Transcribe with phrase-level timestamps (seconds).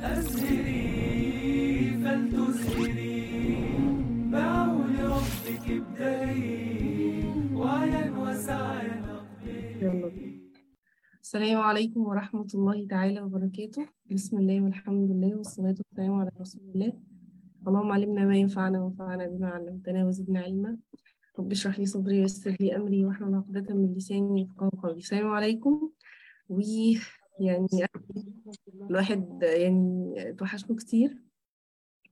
[0.00, 0.80] أزهري
[2.04, 3.20] فلتزهري.
[4.32, 10.40] بعون ربك ابدأي وعيا وسعيا أقبلي
[11.22, 13.88] السلام عليكم ورحمة الله تعالى وبركاته.
[14.10, 16.92] بسم الله والحمد لله والصلاة والسلام على رسول الله.
[17.68, 20.78] اللهم علمنا ما ينفعنا وانفعنا بما علمتنا وزدنا علما.
[21.38, 24.98] رب اشرح لي صدري ويسر لي أمري واحلل عقدة من لساني يفقهوا قولي.
[24.98, 25.90] السلام عليكم.
[27.40, 27.66] ويعني
[28.90, 31.16] الواحد يعني توحشكم كتير.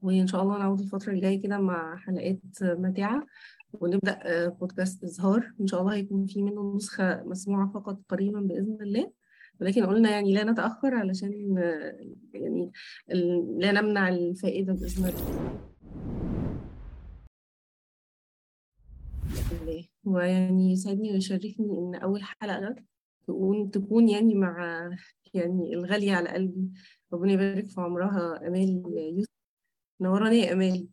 [0.02, 3.26] وإن شاء الله نعود الفترة الجاية كده مع حلقات ماتعة
[3.72, 8.78] ونبدأ آه، بودكاست إزهار إن شاء الله هيكون في منه نسخة مسموعة فقط قريبا بإذن
[8.80, 9.12] الله.
[9.60, 11.98] ولكن قلنا يعني لا نتأخر علشان آه،
[12.34, 12.72] يعني
[13.58, 15.48] لا نمنع الفائدة بإذن الله.
[20.04, 22.74] ويعني يسعدني ويشرفني إن أول حلقة
[23.28, 24.90] تكون تكون يعني مع
[25.34, 26.70] يعني الغالية على قلبي.
[27.12, 28.46] ربنا يبارك في عمرها.
[28.46, 28.82] أمال
[29.16, 29.30] يوسف.
[30.00, 30.88] نوراني يا أمال.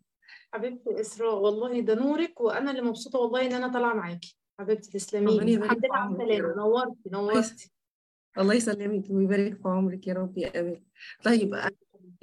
[0.54, 4.38] حبيبتي إسراء والله ده نورك وأنا اللي مبسوطة والله إن أنا طالعة معاكي.
[4.60, 7.72] حبيبتي تسلمي ربنا لي يبارك الحمد لله على السلامة نورتي نورتي.
[8.40, 10.84] الله يسلمك ويبارك في عمرك يا رب يا أمال.
[11.24, 11.56] طيب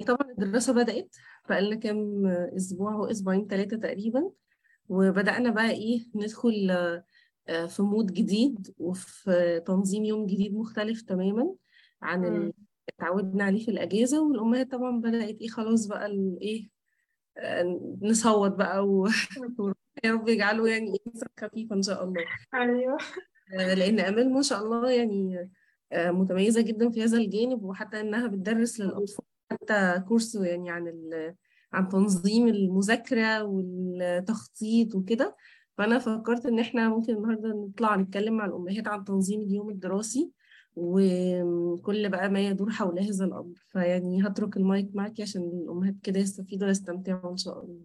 [0.07, 1.15] طبعا الدراسة بدأت
[1.49, 4.31] بقالنا كام أسبوع أو أسبوعين ثلاثة تقريبا.
[4.89, 6.71] وبدأنا بقى إيه ندخل
[7.47, 11.55] في مود جديد وفي تنظيم يوم جديد مختلف تماما
[12.01, 12.25] عن.
[12.25, 12.53] اللي
[12.89, 14.27] اتعودنا عليه في الأجازة.
[14.27, 16.69] والأمهات طبعا بدأت إيه خلاص بقى ال- إيه
[17.37, 19.07] آه، نصوت بقى و...
[20.03, 22.21] يا رب يجعله يعني نصرة خفيفة إن شاء الله.
[22.53, 22.97] أيوه.
[23.59, 25.49] آه، لأن أمال ما شاء الله يعني
[25.91, 31.35] آه، متميزة جدا في هذا الجانب وحتى إنها بتدرس للأطفال حتى كورس يعني عن ال...
[31.73, 35.35] عن تنظيم المذاكرة والتخطيط وكده.
[35.77, 40.31] فأنا فكرت إن إحنا ممكن النهاردة نطلع نتكلم مع الأمهات عن تنظيم اليوم الدراسي
[40.75, 43.53] وكل بقى ما يدور حول هذا الأمر.
[43.67, 47.81] فيعني هترك المايك معك عشان الأمهات كده يستفيدوا ويستمتعوا إن شاء الله.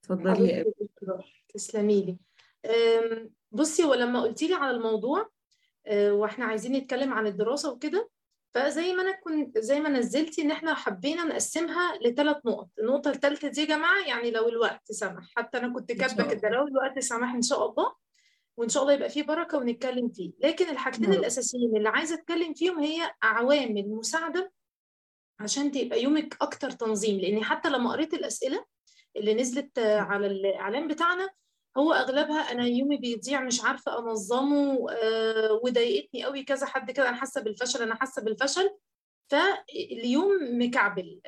[0.00, 0.64] اتفضلي يا
[1.54, 2.16] تسلمي لي.
[3.52, 5.30] بصي ولما قلتي لي على الموضوع
[5.86, 8.10] أه، وإحنا عايزين نتكلم عن الدراسة وكده
[8.54, 12.68] فزي ما أنا كنت زي ما نزلتي إن إحنا حبينا نقسمها لثلاث نقط.
[12.78, 15.24] النقطة الثالثة دي يا جماعة يعني لو الوقت سمح.
[15.36, 17.94] حتى أنا كنت شاء كده لو الوقت سمح إن شاء الله
[18.56, 20.32] وإن شاء الله يبقى فيه بركة ونتكلم فيه.
[20.40, 24.52] لكن الحاجتين الأساسيين اللي عايزة أتكلم فيهم هي عوامل مساعدة
[25.40, 27.20] عشان تبقى يومك أكتر تنظيم.
[27.20, 28.64] لأني حتى لما قريت الأسئلة
[29.16, 31.28] اللي نزلت على الإعلان بتاعنا
[31.78, 37.16] هو أغلبها أنا يومي بيضيع مش عارفة أنظمه آه، وضايقتني قوي كذا حد كده أنا
[37.16, 38.70] حاسة بالفشل أنا حاسة بالفشل.
[39.30, 41.20] فاليوم مكعبل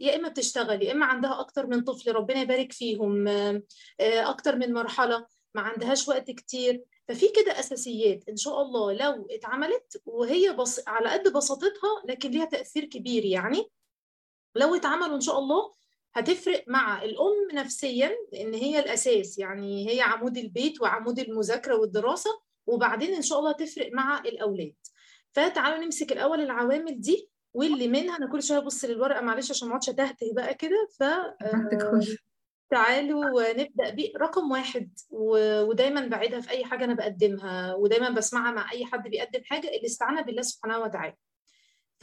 [0.00, 3.62] يا إما بتشتغل يا إما عندها أكتر من طفل ربنا يبارك فيهم آه،
[4.00, 6.84] أكتر من مرحلة ما عندهاش وقت كتير.
[7.08, 12.44] ففي كده أساسيات إن شاء الله لو اتعملت وهي بس على قد بساطتها لكن ليها
[12.44, 13.70] تأثير كبير يعني.
[14.54, 15.72] لو اتعملوا إن شاء الله
[16.14, 19.38] هتفرق مع الأم نفسيا لأن هي الأساس.
[19.38, 22.30] يعني هي عمود البيت وعمود المذاكرة والدراسة
[22.66, 24.74] وبعدين إن شاء الله تفرق مع الأولاد.
[25.32, 29.72] فتعالوا نمسك الأول العوامل دي واللي منها أنا كل شوية أبص للورقة معلش عشان ما
[29.74, 30.88] اقعدش اتهته بقى كده.
[31.00, 31.02] ف
[32.70, 34.12] تعالوا نبدأ بيه.
[34.20, 39.08] رقم واحد و- ودايما بعيدها في أي حاجة أنا بقدمها ودايما بسمعها مع أي حد
[39.08, 41.14] بيقدم حاجة الاستعانة بالله سبحانه وتعالى.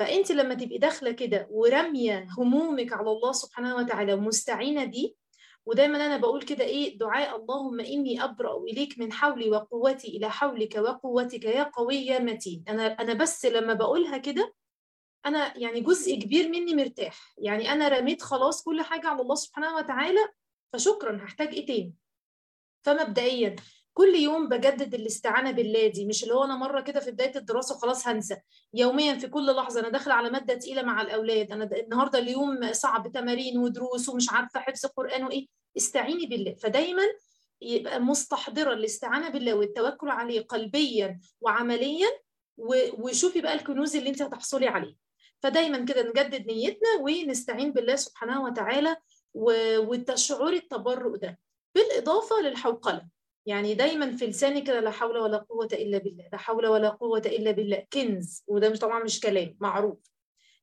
[0.01, 5.13] فأنت لما تبقي داخلة كده ورامية همومك على الله سبحانه وتعالى ومستعينة بيه
[5.65, 10.75] ودايما أنا بقول كده إيه دعاء اللهم إني أبرأ إليك من حولي وقوتي إلى حولك
[10.75, 12.63] وقوتك يا قوي يا متين.
[12.67, 14.53] أنا أنا بس لما بقولها كده
[15.25, 17.33] أنا يعني جزء كبير مني مرتاح.
[17.37, 20.29] يعني أنا رميت خلاص كل حاجة على الله سبحانه وتعالى
[20.73, 21.93] فشكرا هحتاج إيه تاني؟
[22.85, 23.55] فمبدئيا
[23.93, 27.75] كل يوم بجدد الاستعانة بالله دي مش اللي هو أنا مرة كده في بداية الدراسة
[27.75, 28.37] خلاص هنسى.
[28.73, 33.11] يوميا في كل لحظة أنا داخلة على مادة تقيلة مع الأولاد أنا النهارده اليوم صعب
[33.11, 35.47] تمارين ودروس ومش عارفة حفظ قرآن وإيه.
[35.77, 36.53] استعيني بالله.
[36.55, 37.03] فدايما
[37.61, 42.07] يبقى مستحضرة الاستعانة بالله والتوكل عليه قلبيا وعمليا
[42.57, 44.95] وشوفي بقى الكنوز اللي أنت هتحصلي عليه.
[45.39, 48.95] فدايما كده نجدد نيتنا ونستعين بالله سبحانه وتعالى
[49.33, 51.39] و- والتشعر التبرؤ ده.
[51.75, 53.07] بالإضافة للحوقلة.
[53.45, 57.21] يعني دايما في لساني كده لا حول ولا قوة إلا بالله لا حول ولا قوة
[57.25, 57.85] إلا بالله.
[57.93, 59.97] كنز وده مش طبعا مش كلام معروف.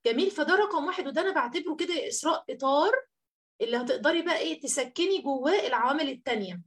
[0.07, 2.93] جميل فده رقم واحد وده أنا بعتبره كده إسراء إطار
[3.61, 6.63] اللي هتقدري بقى إيه تسكني جواه العوامل التانية.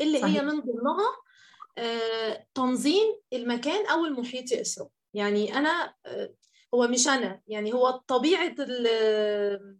[0.00, 0.42] اللي هي صحيح.
[0.42, 1.16] من ضمنها
[1.78, 4.88] آه، تنظيم المكان أو المحيط يا إسراء.
[5.14, 6.34] يعني أنا آه،
[6.74, 9.76] هو مش أنا يعني هو طبيعة ال- آه،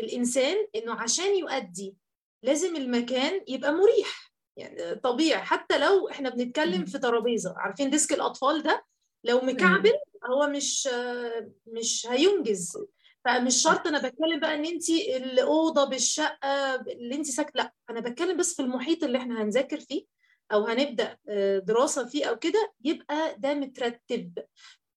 [0.00, 1.96] الإنسان إنه عشان يؤدي
[2.42, 4.29] لازم المكان يبقى مريح.
[4.56, 5.42] يعني طبيعي.
[5.42, 8.84] حتى لو إحنا بنتكلم في ترابيزة عارفين ديسك الأطفال ده؟
[9.24, 9.92] لو مكعبل
[10.30, 10.88] هو مش
[11.66, 12.78] مش هينجز.
[13.24, 17.72] فمش شرط أنا بتكلم بقى إن انت الأوضة بالشقة اللي انت ساكنه لأ.
[17.90, 20.04] أنا بتكلم بس في المحيط اللي إحنا هنذاكر فيه
[20.52, 24.38] أو هنبدأ آه، دراسة فيه أو كده يبقى ده مترتب.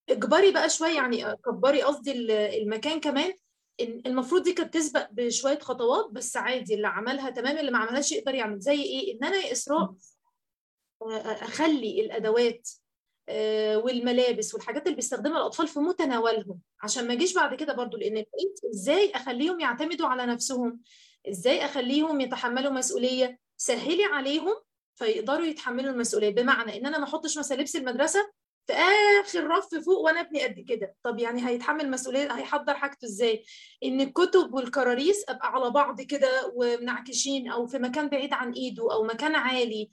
[0.10, 3.34] اجبري بقى شوية يعني كبري قصدي ال- المكان كمان
[3.82, 8.36] المفروض دي كانت تسبق بشوية خطوات بس عادي اللي عملها تمام اللي ما عملهاش يقدر
[8.36, 8.60] يعمل.
[8.60, 9.94] زي إيه؟ إن أنا يا إسراء
[11.02, 12.70] آه، أخلي الأدوات
[13.30, 16.60] آه، والملابس والحاجات اللي بيستخدمها الأطفال في متناولهم.
[16.82, 20.80] عشان ما اجيش بعد كده برضو لأن بقيت إزاي أخليهم يعتمدوا على نفسهم؟
[21.30, 24.56] إزاي أخليهم يتحملوا مسؤولية؟ سهلي عليهم
[24.96, 26.30] فيقدروا يتحملوا المسؤولية.
[26.30, 28.32] بمعنى إن أنا ما أحطش مثلا لبس المدرسة
[28.68, 30.96] في آخر رف فوق وأنا ابني قد كده.
[31.04, 33.46] طب يعني هيتحمل مسؤولية هيحضر حاجته إزاي؟
[33.84, 39.04] إن الكتب والكراريس أبقى على بعض كده ومنعكشين أو في مكان بعيد عن إيده أو
[39.04, 39.90] مكان عالي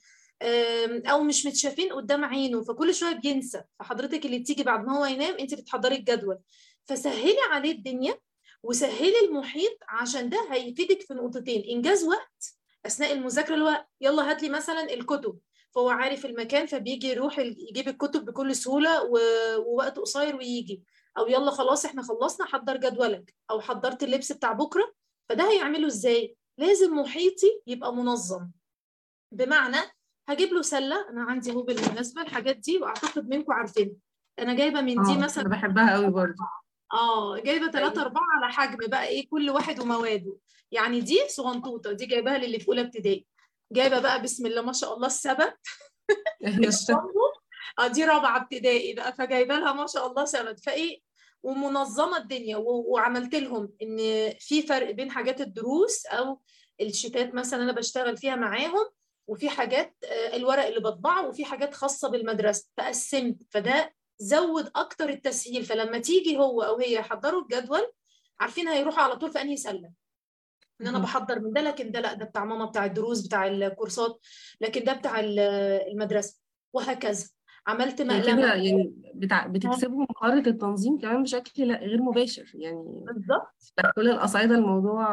[1.11, 3.61] أو مش متشافين قدام عينه فكل شوية بينسى.
[3.79, 6.37] فحضرتك اللي بتيجي بعد ما هو ينام أنت بتحضري الجدول.
[6.85, 8.17] فسهلي عليه الدنيا
[8.63, 11.63] وسهلي المحيط عشان ده هيفيدك في نقطتين.
[11.75, 15.39] إنجاز وقت أثناء المذاكرة اللي هو يلا هات لي مثلا الكتب.
[15.75, 19.03] فهو عارف المكان فبيجي يروح يجيب الكتب بكل سهولة
[19.57, 20.83] ووقت قصير ويجي.
[21.17, 23.35] أو يلا خلاص إحنا خلصنا حضر جدولك.
[23.51, 24.93] أو حضرت اللبس بتاع بكرة
[25.29, 28.49] فده هيعمله إزاي؟ لازم محيطي يبقى منظم.
[29.31, 29.77] بمعنى
[30.29, 33.95] هجيب له سلة أنا عندي أهو بالمناسبة الحاجات دي وأعتقد منكم عارفينها.
[34.39, 36.43] أنا جايبة من دي آه مثلا أنا بحبها قوي برضو
[36.93, 38.01] آه جايبة 3 أيوة.
[38.01, 40.37] 4 على حجم بقى إيه كل واحد ومواده.
[40.71, 43.25] يعني دي صغنطوطة دي جايباها للي في أولى ابتدائي.
[43.71, 45.57] جايبة بقى بسم الله ما شاء الله السبت.
[47.79, 50.59] آه دي رابعة ابتدائي بقى فجايبة لها ما شاء الله سبت.
[50.65, 50.99] فإيه
[51.43, 53.97] ومنظمة الدنيا وعملت لهم إن
[54.39, 56.41] في فرق بين حاجات الدروس أو
[56.81, 58.89] الشتات مثلا أنا بشتغل فيها معاهم
[59.27, 62.67] وفي حاجات آه، الورق اللي بطبعه وفي حاجات خاصة بالمدرسة.
[62.77, 65.65] فقسمت فده زود أكتر التسهيل.
[65.65, 67.91] فلما تيجي هو أو هي يحضروا الجدول
[68.39, 69.91] عارفين هيروحوا على طول في أنهي سلة.
[70.81, 70.99] إن أنا.
[70.99, 74.19] بحضر من ده لكن ده لأ ده بتاع ماما بتاع الدروس بتاع الكورسات
[74.61, 75.39] لكن ده بتاع ال-
[75.91, 76.39] المدرسة
[76.73, 77.29] وهكذا.
[77.67, 79.47] عملت مقلمه يعني بتع...
[79.47, 82.83] بتكسبهم مهارة التنظيم كمان بشكل لا- غير مباشر يعني.
[83.13, 83.73] بالظبط.
[83.95, 85.07] كل الأصعدة الموضوع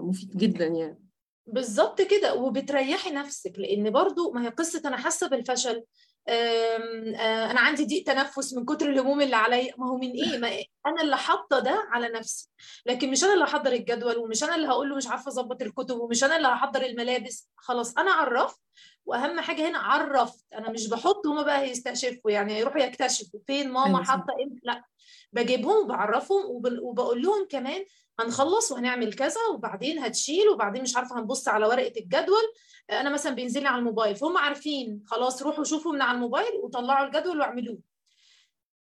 [0.00, 0.98] مفيد جدا يعني.
[1.46, 2.34] بالظبط كده.
[2.34, 5.84] وبتريحي نفسك لأن برضو ما هي قصة أنا حاسة بالفشل
[6.28, 9.74] أنا عندي ضيق تنفس من كتر الهموم اللي عليا.
[9.78, 12.48] ما هو من إيه؟ ما إيه؟ أنا اللي حاطة ده على نفسي.
[12.86, 15.96] لكن مش أنا اللي هحضر الجدول ومش أنا اللي هقول له مش عارفة أظبط الكتب
[16.00, 17.50] ومش أنا اللي هحضر الملابس.
[17.56, 18.60] خلاص أنا عرفت.
[19.06, 20.44] وأهم حاجة هنا عرفت.
[20.54, 22.30] أنا مش بحط هما بقى هيستكشفوا.
[22.30, 24.04] يعني يروحوا يكتشفوا فين ماما أيوة.
[24.04, 24.84] حاطة إيه لأ
[25.32, 27.84] بجيبهم وبعرفهم وب- وبقول لهم كمان
[28.20, 32.42] هنخلص وهنعمل كذا وبعدين هتشيل وبعدين مش عارفة هنبص على ورقة الجدول.
[32.90, 37.06] أنا مثلا بينزل لي على الموبايل فهم عارفين خلاص روحوا شوفوا من على الموبايل وطلعوا
[37.06, 37.78] الجدول واعملوه.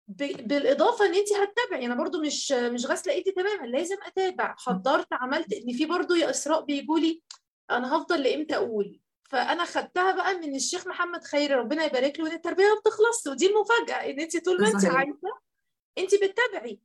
[0.08, 4.56] بالإضافة إن انت هتتابعي أنا برضو مش مش غاسلة إيدي تماما لازم أتابع.
[4.58, 7.22] حضرت عملت إن في برضو يا إسراء بيجوا لي
[7.72, 9.00] أنا هفضل لإمتى أقول؟
[9.30, 13.48] فأنا خدتها بقى من الشيخ محمد خيري ربنا يبارك له ان التربية ما بتخلصش ودي
[13.48, 14.86] المفاجأة إن انت طول ما انت.
[14.86, 15.18] عايزه
[15.98, 16.80] انت بتتابعي.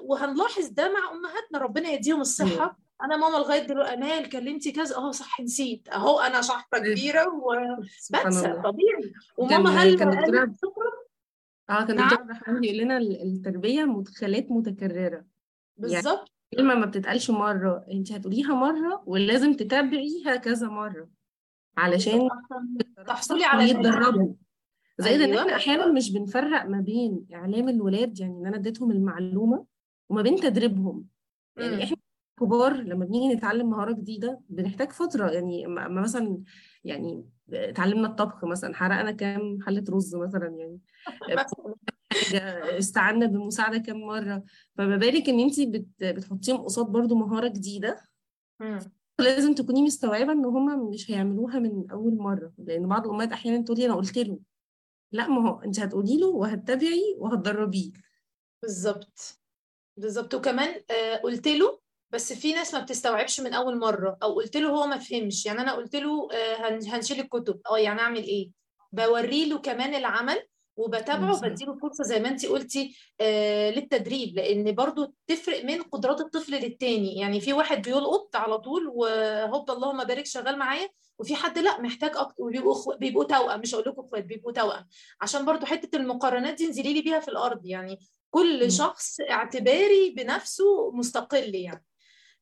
[0.00, 2.78] وهنلاحظ ده مع أمهاتنا ربنا يديهم الصحة.
[3.02, 8.52] أنا ماما لغاية دلوقتي امال كلمتي كذا آه صح نسيت أهو أنا شحطة كبيرة وبنسى
[8.64, 9.12] طبيعي.
[9.36, 10.90] وماما هل كان دكتور قالت شكرا؟
[11.70, 12.08] آه كان نعم.
[12.46, 15.24] عبد بيقول لنا ال- التربية مدخلات متكررة.
[15.76, 16.30] بالظبط.
[16.54, 21.08] كلمة ما بتتقالش مرة أنت هتقوليها مرة ولازم تتابعيها كذا مرة.
[21.78, 22.28] علشان
[23.06, 24.34] تحصلي على النتيجة.
[25.00, 25.42] زائد إن أيوة.
[25.42, 29.64] إحنا أحيانا مش بنفرق ما بين إعلام الولاد يعني إن أنا اديتهم المعلومة
[30.08, 31.06] وما بين تدريبهم
[31.56, 31.84] يعني.
[31.84, 31.96] إحنا
[32.40, 36.42] كبار لما بنيجي نتعلم مهارة جديدة بنحتاج فترة يعني مثلا
[36.84, 40.80] يعني اتعلمنا الطبخ مثلا حرقنا كام حلة رز مثلا يعني
[42.78, 44.42] استعنا بمساعدة كام مرة
[44.74, 48.00] فما بالك إن انت بت بتحطيهم قصاد برضو مهارة جديدة.
[49.18, 53.86] لازم تكوني مستوعبة إن هما مش هيعملوها من أول مرة لأن بعض الأمهات أحيانا تقولي
[53.86, 54.38] أنا قلت له
[55.12, 57.90] لا ما هو انت هتقولي له وهتتابعي وهتدربيه.
[58.62, 59.38] بالظبط.
[59.96, 60.34] بالظبط.
[60.34, 64.68] وكمان آه، قلت له بس في ناس ما بتستوعبش من أول مرة أو قلت له
[64.70, 65.46] هو ما فهمش.
[65.46, 67.60] يعني أنا قلت له آه، هن- هنشيل الكتب.
[67.70, 68.50] آه يعني أعمل إيه؟
[68.92, 70.46] بوري له كمان العمل
[70.80, 71.36] وبتابعه.
[71.36, 77.14] وبديله فرصة زي ما انت قلتي آه للتدريب لأن برضو تفرق من قدرات الطفل للتاني
[77.16, 82.10] يعني في واحد بيلقط على طول وهوب اللهم بارك شغال معايا وفي حد لا محتاج
[82.16, 82.94] أكتر وبيبقوا.
[82.96, 84.86] بيبقوا توأم مش هقول لكم إخوات بيبقوا توأم
[85.20, 87.98] عشان برضو حتة المقارنات دي انزلي لي بيها في الأرض يعني
[88.30, 88.72] كل.
[88.72, 91.84] شخص اعتباري بنفسه مستقل يعني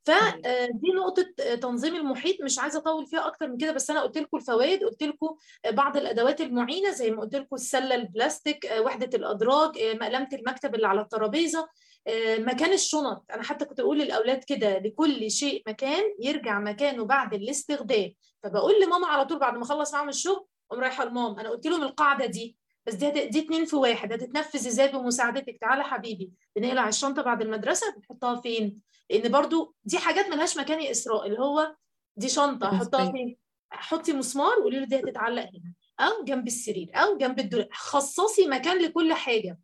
[0.09, 4.19] فدي نقطة آه، تنظيم المحيط مش عايزة أطول فيها أكتر من كده بس أنا قلت
[4.19, 8.81] لكم الفوائد قلت لكم آه، بعض الأدوات المعينة زي ما قلت لكم السلة البلاستيك آه،
[8.81, 11.69] وحدة الأدراج آه، مقلمة المكتب اللي على الترابيزة
[12.07, 13.25] آه، مكان الشنط.
[13.35, 18.13] أنا حتى كنت أقول للأولاد كده لكل شيء مكان يرجع مكانه بعد الاستخدام.
[18.43, 21.41] فبقول لماما على طول بعد ما أخلص معاهم الشغل اقوم رايحة لماما.
[21.41, 22.58] أنا قلت لهم القاعدة دي.
[22.89, 24.13] بس دي دي اتنين في واحد.
[24.13, 28.81] هتتنفذ إزاي بمساعدتك؟ تعالى حبيبي بنقلع الشنطة بعد المدرسة بنحطها فين؟
[29.11, 31.77] لأن برضو دي حاجات ملهاش مكان يا اسراء اللي هو
[32.17, 33.37] دي شنطة بالنسبة فين؟
[33.71, 37.69] حطي مسمار وقولي له دي هتتعلق هنا أو جنب السرير أو جنب الدولاب.
[37.73, 39.59] خصصي مكان لكل حاجة.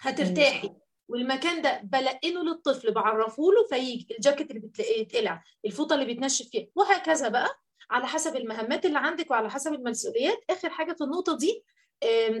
[0.00, 0.70] هترتاحي.
[1.08, 4.14] والمكان ده بلقنه للطفل بعرفه له فيجي.
[4.18, 6.66] الجاكيت اللي بتلاقيه يتقلع الفوطة اللي بيتنشف فيها.
[6.74, 7.48] وهكذا بقى
[7.90, 10.38] على حسب المهمات اللي عندك وعلى حسب المسؤوليات.
[10.50, 11.64] آخر حاجة في النقطة دي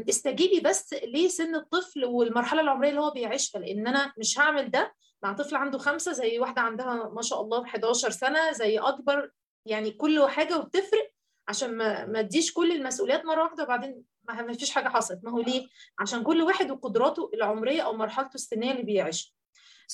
[0.08, 5.32] استجيبي بس لسن الطفل والمرحلة العمرية اللي هو بيعيشها لأن أنا مش هعمل ده مع
[5.32, 9.30] طفل عنده خمسة زي واحدة عندها ما شاء الله 11 سنة زي أكبر
[9.66, 11.10] يعني كل حاجة وبتفرق
[11.48, 15.20] عشان ما ما اديش كل المسؤوليات مرة واحدة وبعدين ما فيش حاجة حصلت.
[15.24, 15.66] ما هو ليه؟
[15.98, 19.32] عشان كل واحد وقدراته العمرية أو مرحلته السنية اللي بيعيشها.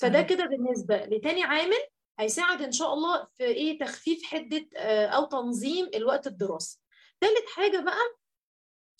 [0.00, 0.22] فده.
[0.22, 1.78] كده بالنسبة لتاني عامل
[2.18, 6.80] هيساعد إن شاء الله في إيه؟ تخفيف حدة آه، أو تنظيم الوقت الدراسي.
[7.20, 8.21] ثالث حاجة بقى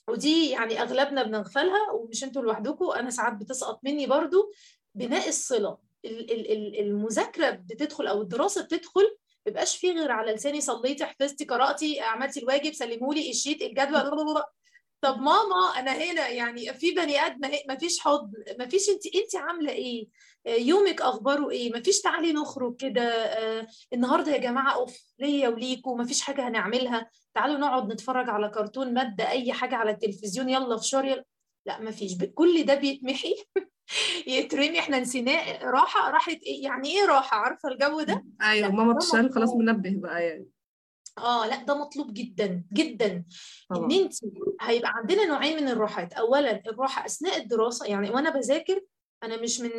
[0.09, 4.53] ودي يعني أغلبنا بنغفلها ومش أنتوا لوحدكم أنا ساعات بتسقط مني برضو
[4.95, 5.79] بناء الصلة.
[6.05, 9.17] ال- ال- ال- المذاكرة بتدخل أو الدراسة بتدخل ما
[9.47, 13.97] بيبقاش فيه غير على لساني صليتي حفظتي قراتي عملتي الواجب سلمولي الشيت الجدول
[15.03, 19.37] طب ماما أنا هنا يعني في بني آدم ما فيش حضن ما فيش انت انت
[19.37, 20.09] عاملة إيه؟
[20.47, 25.49] آه، يومك أخباره إيه؟ ما فيش تعالي نخرج كده آه، النهارده يا جماعة أوف ليا
[25.49, 27.11] وليكوا ما فيش حاجة هنعملها.
[27.35, 31.25] تعالوا نقعد نتفرج على كرتون ماده أي حاجة على التلفزيون يلا فشار يلا.
[31.67, 32.13] لا ما فيش.
[32.35, 33.35] كل ده بيتمحي
[34.27, 35.65] يترمي إحنا نسيناه.
[35.71, 39.51] راحة راحه إيه؟ يعني إيه راحة؟ عارفة الجو ده؟ أيوه ماما بتشتغل خلاص.
[39.55, 40.47] منبه بقى يعني.
[41.19, 43.07] آه لأ ده مطلوب جدا جدا.
[43.07, 43.25] إن
[43.77, 43.91] طبعا.
[43.93, 44.15] انت
[44.61, 46.13] هيبقى عندنا نوعين من الراحات.
[46.13, 48.81] اولا الراحة أثناء الدراسة يعني وأنا بذاكر
[49.23, 49.71] أنا مش من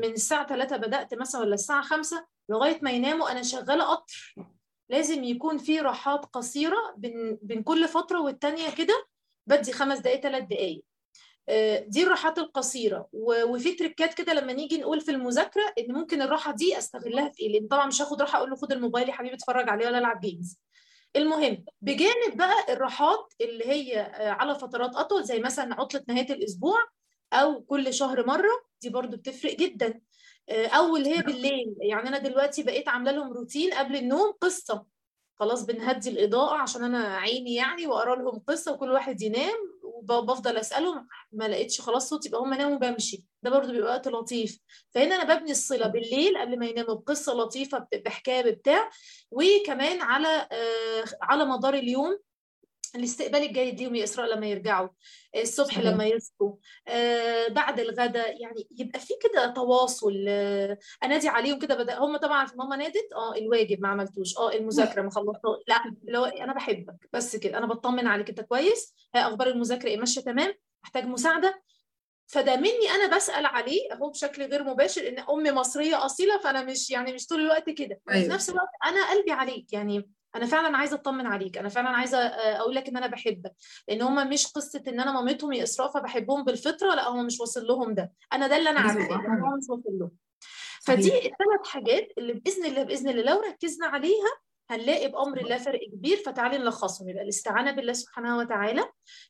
[0.00, 4.34] من الساعة 3 بدأت مثلا ولا الساعة 5 لغاية ما يناموا أنا شغالة قطر.
[4.88, 9.06] لازم يكون في راحات قصيرة بين بين كل فترة والتانية كده.
[9.46, 10.84] بدي خمس دقائق ثلاث دقائق
[11.48, 13.08] آه، دي الراحات القصيرة.
[13.12, 17.52] وفي تريكات كده لما نيجي نقول في المذاكرة إن ممكن الراحة دي أستغلها في إيه؟
[17.52, 20.20] لأن طبعا مش هاخد راحة أقول له خد الموبايل يا حبيبي اتفرج عليه ولا ألعب
[20.20, 20.58] جيمز
[21.16, 26.78] المهم بجانب بقى الراحات اللي هي آه، على فترات أطول زي مثلا عطلة نهاية الأسبوع
[27.32, 28.50] أو كل شهر مرة
[28.82, 30.00] دي برضو بتفرق جدا.
[30.48, 34.86] آه، أو اللي هي بالليل يعني أنا دلوقتي بقيت عاملة لهم روتين قبل النوم قصة.
[35.34, 41.08] خلاص بنهدي الإضاءة عشان أنا عيني يعني وأقرأ لهم قصة وكل واحد ينام وبفضل اسالهم
[41.32, 44.58] ما لقيتش خلاص صوت يبقى هم ناموا بمشي ده برضو بيبقى وقت لطيف.
[44.90, 48.90] فهنا أنا ببني الصلة بالليل قبل ما يناموا بقصة لطيفة بحكاية بتاع.
[49.30, 52.18] وكمان على آه، على مدار اليوم
[52.94, 54.88] الاستقبال الجيد ليهم يا إسراء لما يرجعوا
[55.36, 55.84] الصبح صحيح.
[55.84, 56.52] لما يصحوا
[56.88, 62.46] آه بعد الغداء يعني يبقى في كده تواصل آه انادي عليهم كده بدأ هم طبعا
[62.56, 67.36] ماما نادت آه الواجب ما عملتوش آه المذاكرة ما خلصتها لا هو أنا بحبك بس
[67.36, 71.62] كده أنا بطمن عليك أنت كويس ها أخبار المذاكرة إيه ماشية تمام محتاج مساعدة
[72.28, 76.90] فده مني أنا بسأل عليه أهو بشكل غير مباشر إن أمي مصرية أصيلة فأنا مش
[76.90, 78.34] يعني مش طول الوقت كده أيوة.
[78.34, 81.58] نفس الوقت أنا قلبي عليك يعني أنا فعلا عايزة أطمن عليك.
[81.58, 83.52] أنا فعلا عايزة آه، أقول لك إن أنا بحبك.
[83.88, 87.66] لأن هم مش قصة إن أنا مامتهم يا إسراء فبحبهم بالفطرة لا هم مش واصل
[87.66, 88.12] لهم ده.
[88.32, 90.10] أنا ده اللي أنا يبقى لكن هو مش واصل لهم.
[90.82, 91.08] فدي.
[91.16, 94.30] الثلاث حاجات اللي بإذن الله بإذن الله لو ركزنا عليها
[94.70, 96.16] هنلاقي بأمر الله فرق كبير.
[96.16, 97.08] فتعالي نلخصهم.
[97.08, 98.84] يبقى الاستعانة بالله سبحانه وتعالى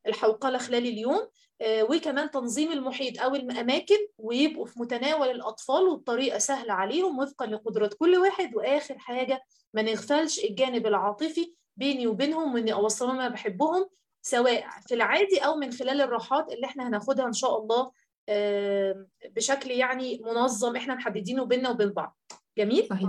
[0.07, 1.29] الحوقلة خلال اليوم
[1.63, 8.17] وكمان تنظيم المحيط أو الأماكن ويبقوا في متناول الأطفال وبطريقه سهلة عليهم وفقا لقدرات كل
[8.17, 8.57] واحد.
[8.57, 9.43] وآخر حاجة
[9.75, 13.89] ما نغفلش الجانب العاطفي بيني وبينهم وإني أوصلهم أنا بحبهم
[14.23, 17.93] سواء في العادي أو من خلال الراحات اللي إحنا هناخدها إن شاء الله
[18.29, 22.19] آه، بشكل يعني منظم إحنا محددينه بيننا وبين بعض.
[22.59, 23.09] جميل؟ صحيح.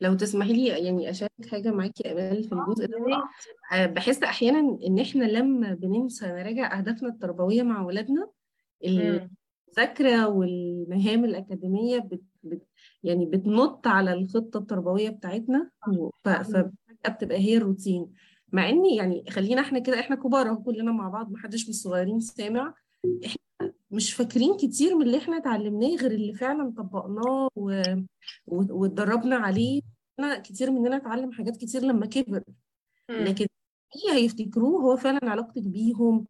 [0.00, 2.98] لو تسمحي لي يعني أشارك حاجة معاكي يا امال في الجزء ده.
[3.72, 8.30] آه، بحس أحيانا إن إحنا لما بننسى نراجع أهدافنا التربوية مع اولادنا.
[8.84, 12.62] المذاكرة والمهام الأكاديمية بت بت
[13.02, 15.70] يعني بتنط على الخطة التربوية بتاعتنا.
[16.24, 16.72] ف- ففجاه
[17.08, 18.12] بتبقى هي الروتين.
[18.52, 22.20] مع ان يعني خلينا إحنا كده إحنا كبار أهو كلنا مع بعض محدش من الصغيرين
[22.20, 22.74] سامع.
[23.26, 23.37] إحنا
[23.90, 27.82] مش فاكرين كتير من اللي إحنا اتعلمناه غير اللي فعلا طبقناه و...
[28.46, 29.82] واتدربنا عليه.
[30.18, 32.42] أنا كتير مننا اتعلم حاجات كتير لما كبر.
[33.10, 33.46] لكن
[33.96, 36.26] اللي هيفتكروه هو فعلا علاقتك بيهم.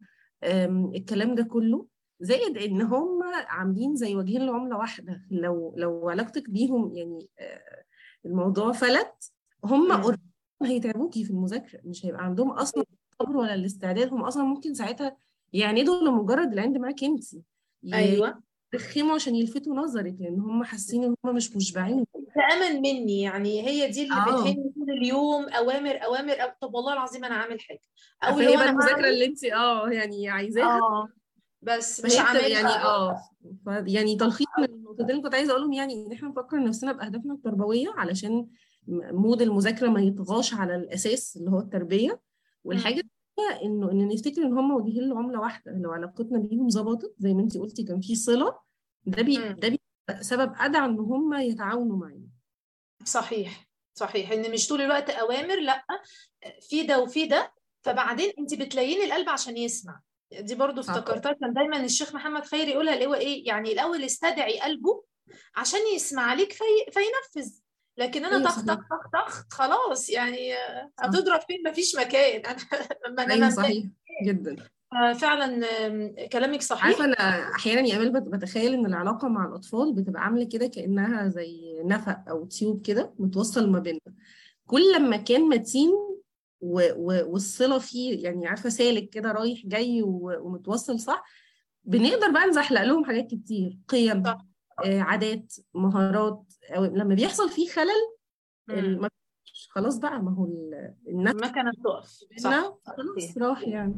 [0.95, 1.87] الكلام ده كله
[2.19, 5.25] زائد إن هم عاملين زي وجهين لعملة واحدة.
[5.31, 7.83] لو لو علاقتك بيهم يعني آه،
[8.25, 9.31] الموضوع فلت
[9.65, 10.15] هم
[10.63, 11.79] هيتعبوكي في المذاكرة.
[11.85, 14.13] مش هيبقى عندهم أصلا الصبر ولا الاستعداد.
[14.13, 15.17] هم أصلا ممكن ساعتها
[15.53, 17.23] يعندوا لمجرد العند معاك انت.
[17.93, 18.41] أيوه.
[18.71, 22.05] بيرخموا عشان يلفتوا نظرك لأن هم حاسين إن هم مش مشبعين.
[22.35, 24.23] تأمن مني يعني هي دي اللي آه.
[24.25, 27.81] بتهمني طول اليوم أوامر أوامر أو طب والله العظيم أنا عامل حاجة.
[28.23, 31.07] أو لو بقى المذاكرة اللي انت آه يعني عايزاها؟ آه.
[31.61, 33.15] بس مش يعني آه.
[33.67, 37.89] يعني تلخيص من النقطتين اللي كنت عايزة أقولهم يعني إن إحنا نفكر نفسنا بأهدافنا التربوية
[37.97, 38.47] علشان
[38.87, 42.21] مود المذاكرة ما يطغاش على الأساس اللي هو التربية.
[42.63, 43.03] والحاجة
[43.63, 47.57] إنه إن نفتكر إن هم وجهين لعملة واحدة لو علاقتنا بيهم ظبطت زي ما انت
[47.57, 48.59] قلتي كان في صلة
[49.05, 49.53] ده بي.
[49.53, 49.81] ده بي
[50.21, 52.27] سبب أدعى إن هم يتعاونوا معانا.
[53.05, 55.83] صحيح صحيح إن مش طول الوقت أوامر لأ
[56.69, 60.01] في ده وفي ده فبعدين انت بتليني القلب عشان يسمع.
[60.39, 64.59] دي برضو افتكرتها كان دايما الشيخ محمد خيري يقولها اللي هو إيه يعني الأول استدعي
[64.59, 65.03] قلبه
[65.55, 66.63] عشان يسمع لك في...
[66.91, 67.51] فينفذ.
[67.99, 70.53] لكن أنا أيوه طخ طخ طخ طخ خلاص يعني
[70.99, 72.41] هتضرب فين؟ مفيش مكان.
[72.45, 73.85] أنا ما أنا ما صحيح
[74.25, 74.55] جدا.
[75.21, 75.61] فعلا
[76.27, 76.85] كلامك صحيح.
[76.85, 77.15] عارفة أنا
[77.55, 82.17] أحيانا يا امال بت- بتخيل إن العلاقة مع الأطفال بتبقى عاملة كده كأنها زي نفق
[82.29, 83.99] أو تيوب كده متوصل ما بيننا.
[84.67, 85.89] كل ما كان متين
[86.61, 86.81] و...
[86.95, 87.31] و...
[87.31, 90.31] والصلة فيه يعني عارفة سالك كده رايح جاي و...
[90.41, 91.23] ومتوصل صح
[91.83, 93.79] بنقدر بقى نزحلق لهم حاجات كتير.
[93.87, 99.07] قيم آه، عادات مهارات أو لما بيحصل فيه خلل
[99.69, 102.05] خلاص بقى ما هو ال- النفس المكنه بتقف
[102.37, 102.73] صح.
[102.85, 103.95] خلاص راح يعني.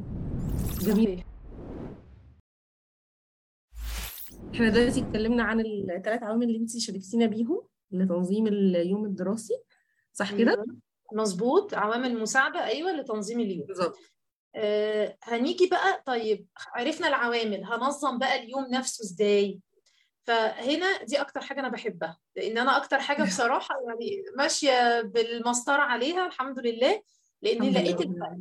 [0.82, 1.24] جميل.
[4.54, 7.62] إحنا دلوقتي اتكلمنا عن الثلاث عوامل اللي انت شاركتينا بيهم
[7.92, 9.54] لتنظيم اليوم الدراسي.
[10.14, 10.66] صح كده؟
[11.14, 11.74] مظبوط.
[11.74, 13.68] عوامل مساعدة أيوه لتنظيم اليوم.
[13.68, 13.98] بالظبط.
[14.56, 17.64] آه هنيجي بقى طيب عرفنا العوامل.
[17.64, 19.60] هنظم بقى اليوم نفسه إزاي؟
[20.24, 26.26] فهنا دي أكتر حاجة أنا بحبها لأن أنا أكتر حاجة بصراحة يعني ماشية بالمسطرة عليها
[26.26, 27.02] الحمد لله
[27.42, 27.82] لأن الحمد لله.
[27.82, 28.38] لقيت الفرق.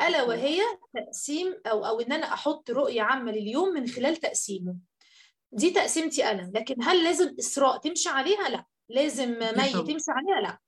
[0.00, 0.60] ألا وهي
[0.94, 4.76] تقسيم أو أو إن أنا أحط رؤية عامة لليوم من خلال تقسيمه.
[5.52, 8.64] دي تقسيمتي أنا لكن هل لازم إسراء تمشي عليها؟ لا.
[8.88, 10.58] لازم مي تمشي عليها؟ لا.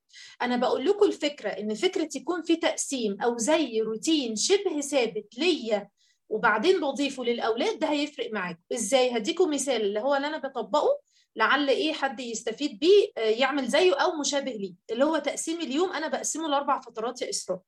[0.42, 5.88] أنا بقول لكم الفكرة إن فكرة يكون في تقسيم أو زي روتين شبه ثابت ليا
[6.28, 8.60] وبعدين بضيفه للأولاد ده هيفرق معاكم.
[8.72, 11.00] إزاي؟ هديكم مثال اللي هو اللي أنا بطبقه
[11.36, 14.74] لعل إيه حد يستفيد بيه آه، يعمل زيه أو مشابه ليه.
[14.90, 17.60] اللي هو تقسيم اليوم أنا بقسمه لأربع فترات يا إسراء.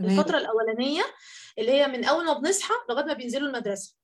[0.00, 1.02] الفترة الأولانية
[1.58, 3.96] اللي هي من أول ما بنصحى لغاية ما بينزلوا المدرسة.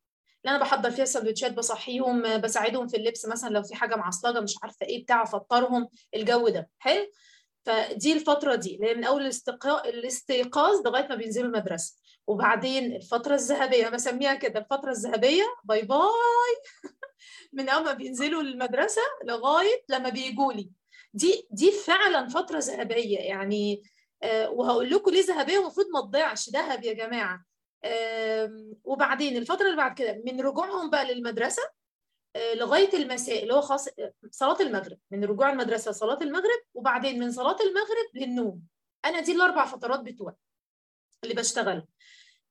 [0.44, 4.40] اللي أنا بحضر فيها سندوتشات بصحيهم آه، بساعدهم في اللبس مثلا لو في حاجة معصلجة
[4.40, 6.70] مش عارفة إيه بتاع أفطرهم الجو ده.
[6.78, 7.06] حلو؟
[7.64, 11.96] فدي الفترة دي اللي هي من أول الاستيقاظ الاستيقاظ لغاية ما بينزلوا المدرسة.
[12.26, 16.56] وبعدين الفترة الذهبية أنا بسميها كده الفترة الذهبية باي باي.
[17.52, 20.70] من أول ما بينزلوا المدرسة لغاية لما بيجوا لي.
[21.14, 23.82] دي دي فعلا فترة ذهبية يعني
[24.22, 27.44] آه وهقول لكم ليه ذهبية المفروض ما تضيعش ذهب يا جماعة.
[28.84, 31.62] وبعدين الفترة اللي بعد كده من رجوعهم بقى للمدرسة
[32.54, 37.32] لغاية المساء اللي هو خاص آه، صلاة المغرب من رجوع المدرسة صلاة المغرب وبعدين من
[37.32, 38.62] صلاة المغرب للنوم.
[39.04, 40.34] أنا دي الأربع فترات بتوعي
[41.24, 41.86] اللي بشتغلها.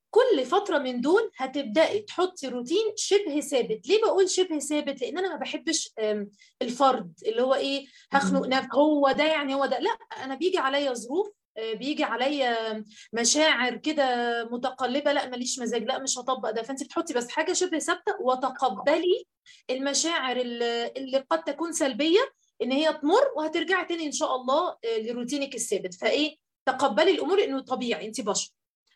[0.10, 3.88] كل فترة من دول هتبدأي تحطي روتين شبه ثابت.
[3.88, 6.30] ليه بقول شبه ثابت؟ لأن أنا ما بحبش آم،
[6.62, 8.47] الفرد اللي هو إيه هخنق.
[8.47, 9.80] نفسي هو ده يعني هو ده.
[9.80, 9.91] لا
[10.23, 14.06] أنا بيجي عليا ظروف آه، بيجي عليا مشاعر كده
[14.52, 16.62] متقلبة لا ماليش مزاج لا مش هطبق ده.
[16.63, 19.26] فأنت بتحطي بس حاجة شبه ثابتة وتقبلي
[19.70, 22.20] المشاعر اللي قد تكون سلبية
[22.62, 25.93] إن هي تمر وهترجعي تاني إن شاء الله آه، لروتينك الثابت.
[25.93, 28.52] فإيه؟ تقبلي الأمور إنه طبيعي أنت بشر.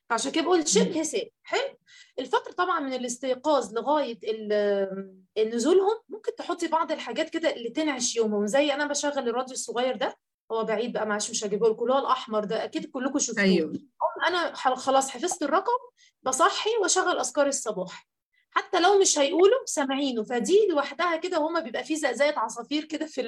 [0.10, 1.32] فعشان كده بقول شبه ثابت.
[1.44, 1.78] حلو.
[2.20, 4.20] الفترة طبعا من الاستيقاظ لغاية
[5.38, 8.48] نزولهم ممكن تحطي بعض الحاجات كده اللي تنعش يومهم.
[8.48, 10.18] زي أنا بشغل الراديو الصغير ده
[10.52, 11.84] هو بعيد بقى معلش مش هجيبه لكم.
[11.84, 13.44] اللي هو الأحمر ده أكيد كلكم شفتوه.
[13.44, 13.74] أيوه.
[14.28, 15.78] أنا خلاص حفظت الرقم
[16.24, 18.08] بصحي وأشغل أذكار الصباح.
[18.52, 20.24] حتى لو مش هيقولوا سامعينه.
[20.24, 23.22] فدي لوحدها كده هما بيبقى فيه زقزقة عصافير كده في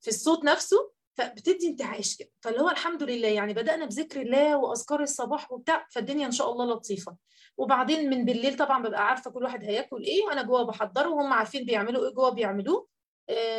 [0.00, 2.30] في الصوت نفسه فبتدي انتعاش كده.
[2.40, 6.64] فاللي هو الحمد لله يعني بدأنا بذكر الله وأذكار الصباح وبتاع فالدنيا إن شاء الله
[6.64, 7.16] لطيفة.
[7.56, 11.64] وبعدين من بالليل طبعا ببقى عارفة كل واحد هياكل إيه وأنا جوه بحضره وهم عارفين
[11.64, 12.86] بيعملوا إيه جوه بيعملوه.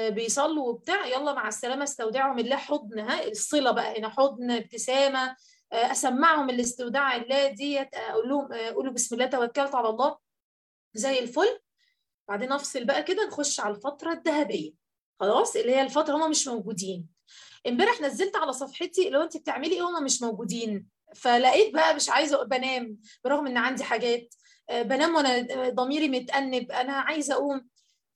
[0.10, 1.06] بيصلوا وبتاع.
[1.06, 5.36] يلا مع السلامة استودعهم الله حضن ها الصلة بقى هنا حضن ابتسامة
[5.74, 10.18] آه أسمعهم الاستوداع الله ديت أقول لهم آه قولوا بسم الله توكلت على الله
[10.94, 11.60] زي الفل.
[12.28, 14.72] بعدين أفصل بقى كده نخش على الفترة الذهبية.
[15.20, 17.08] خلاص اللي هي الفترة هم مش موجودين.
[17.68, 20.88] امبارح نزلت على صفحتي لو أنت بتعملي إيه هما مش موجودين.
[21.16, 24.34] فلقيت بقى مش عايزة بنام برغم إن عندي حاجات
[24.70, 27.68] آه، بنام وأنا ضميري متأنب أنا عايزة أقوم.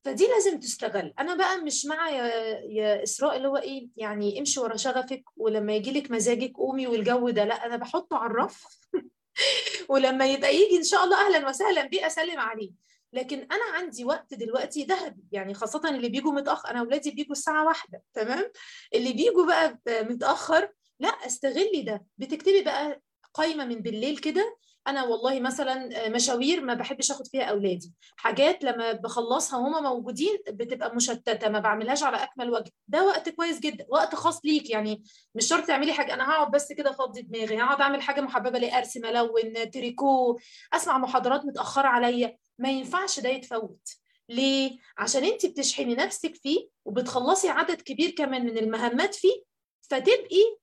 [0.04, 1.14] فدي لازم تستغل.
[1.20, 2.26] أنا بقى مش مع يا,
[2.60, 7.30] يا إسراء اللي هو إيه يعني امشي ورا شغفك ولما يجي لك مزاجك قومي والجو
[7.30, 8.66] ده لا أنا بحطه على الرف.
[9.90, 12.72] ولما يبقى يجي إن شاء الله أهلا وسهلا بيه أسلم عليه.
[13.14, 15.24] لكن أنا عندي وقت دلوقتي ذهبي.
[15.32, 18.52] يعني خاصة اللي بيجوا متأخر أنا اولادي بيجوا الساعة واحدة تمام؟
[18.94, 22.06] اللي بيجوا بقى متأخر لا استغلي ده.
[22.18, 23.02] بتكتبي بقى
[23.34, 24.58] قايمة من بالليل كده
[24.88, 27.94] أنا والله مثلا مشاوير ما بحبش آخد فيها أولادي.
[28.16, 32.72] حاجات لما بخلصها وهما موجودين بتبقى مشتتة ما بعملهاش على أكمل وجه.
[32.88, 34.70] ده وقت كويس جدا وقت خاص ليك.
[34.70, 35.04] يعني
[35.36, 37.58] مش شرط تعملي حاجة أنا هقعد بس كده افضي دماغي.
[37.62, 40.40] هقعد أعمل حاجة محببة لي أرسم ألون تريكو
[40.74, 42.38] أسمع محاضرات متأخرة عليا.
[42.60, 43.90] ما ينفعش ده يتفوت.
[44.30, 49.44] ليه؟ عشان انت بتشحني نفسك فيه وبتخلصي عدد كبير كمان من المهمات فيه
[49.90, 50.58] فتبقي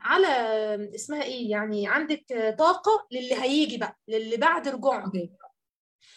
[0.00, 0.26] على
[0.94, 5.12] اسمها إيه يعني عندك آه، طاقة للي هيجي بقى للي بعد رجوعه.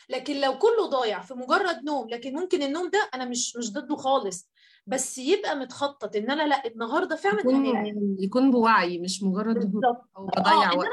[0.09, 3.95] لكن لو كله ضايع في مجرد نوم لكن ممكن النوم ده أنا مش مش ضده
[3.95, 4.49] خالص
[4.87, 10.09] بس يبقى متخطط إن أنا لا النهارده فعلا يكون يكون بوعي مش مجرد بالظبط.
[10.17, 10.87] أو آه بضيع إن وقت.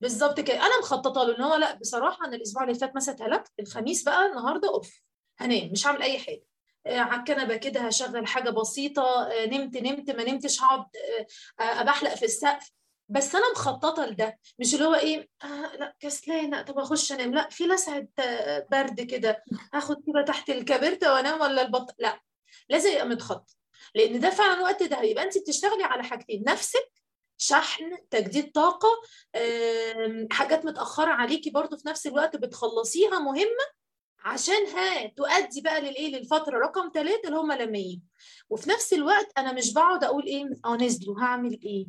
[0.00, 0.56] بالظبط كده.
[0.56, 4.26] أنا مخططة له إن هو لا بصراحة أنا الأسبوع اللي فات مثلا اتهلكت الخميس بقى
[4.26, 5.02] النهارده أوف
[5.38, 6.42] هنام مش هعمل أي حاجة.
[6.42, 6.53] آه،
[6.86, 11.26] على الكنبة كده هشغل حاجة بسيطة آه، نمت نمت ما نمتش هقعد آه،
[11.64, 12.70] آه، ابحلق في السقف.
[13.08, 17.34] بس أنا مخططة لده مش اللي هو إيه آه لأ كسلانه طب أخش أنام.
[17.34, 19.42] لأ في لسعه آه، برد كده
[19.74, 22.20] هاخد كده تحت الكبرته وأنام ولا البط لأ
[22.68, 23.50] لازم يبقى متخطط.
[23.94, 26.92] لأن ده فعلا وقت ده يبقى انت بتشتغلي على حاجتين نفسك
[27.38, 28.88] شحن تجديد طاقة
[30.30, 33.66] حاجات متأخرة عليكي برضو في نفس الوقت بتخلصيها مهمة
[34.24, 38.00] عشان ها تؤدي بقى للايه للفترة رقم ثلاثة اللي هم يجوا
[38.50, 41.86] وفي نفس الوقت أنا مش بقعد أقول إيه آه نزلوا هعمل إيه؟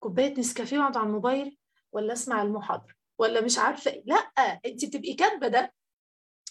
[0.00, 1.56] كوباية نسكافيه وأقعد على الموبايل
[1.92, 5.72] ولا أسمع المحاضرة ولا مش عارفة إيه؟ لأ أنت بتبقي كاتبة ده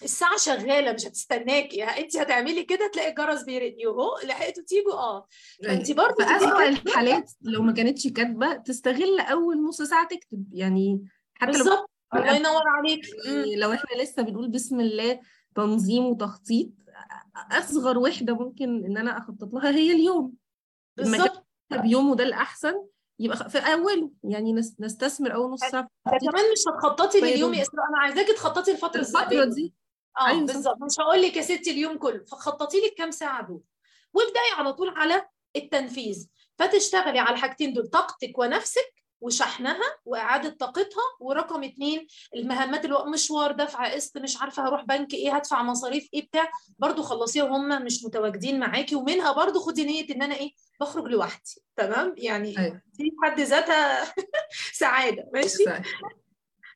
[0.04, 1.84] الساعة شغالة مش هتستناكي.
[1.84, 5.28] أنت هتعملي كده تلاقي الجرس بيرن يوهو لحقتوا تيجوا آه
[5.63, 6.67] فأنت برضه في كاتبة.
[6.69, 10.45] الحالات لو ما كانتش كاتبة تستغل أول نص ساعة تكتب.
[10.54, 11.89] يعني حتى لو بالظبط.
[12.15, 13.02] الله ينور عليك.
[13.26, 15.19] يعني لو إحنا لسه بنقول بسم الله
[15.56, 16.69] تنظيم وتخطيط
[17.52, 20.34] أصغر وحدة ممكن إن أنا أخطط لها هي اليوم.
[20.98, 21.45] بالظبط.
[21.72, 22.74] بيومه ده الأحسن
[23.19, 24.12] يبقى في أوله.
[24.24, 25.89] يعني نس- نستثمر أول نص التخطيط.
[26.32, 27.34] كمان مش هتخططي طيب.
[27.36, 29.74] لليوم يا إسراء أنا عايزاكي تخططي الفترة الزمنيه دي؟
[30.19, 30.45] آه أيوة.
[30.45, 30.78] بالظبط.
[30.82, 32.24] مش هقول لك يا ستي اليوم كله.
[32.26, 33.62] فخططي لك كام ساعة دول.
[34.13, 36.28] وابدأي على طول على التنفيذ.
[36.58, 43.52] فتشتغلي على الحاجتين دول طاقتك ونفسك وشحنها وإعادة طاقتها ورقم اتنين المهمات اللي هو مشوار
[43.52, 46.50] دفع قسط مش عارفة هروح بنك إيه هدفع مصاريف إيه بتاع.
[46.80, 50.52] برضو خلصيها وهم مش متواجدين معاكي ومنها برضو خدي نية إن أنا إيه
[50.82, 51.62] بخرج لوحدي.
[51.76, 52.82] تمام؟ يعني أيوة.
[52.94, 54.14] دي في حد ذاتها
[54.74, 55.30] سعادة.
[55.34, 55.64] ماشي.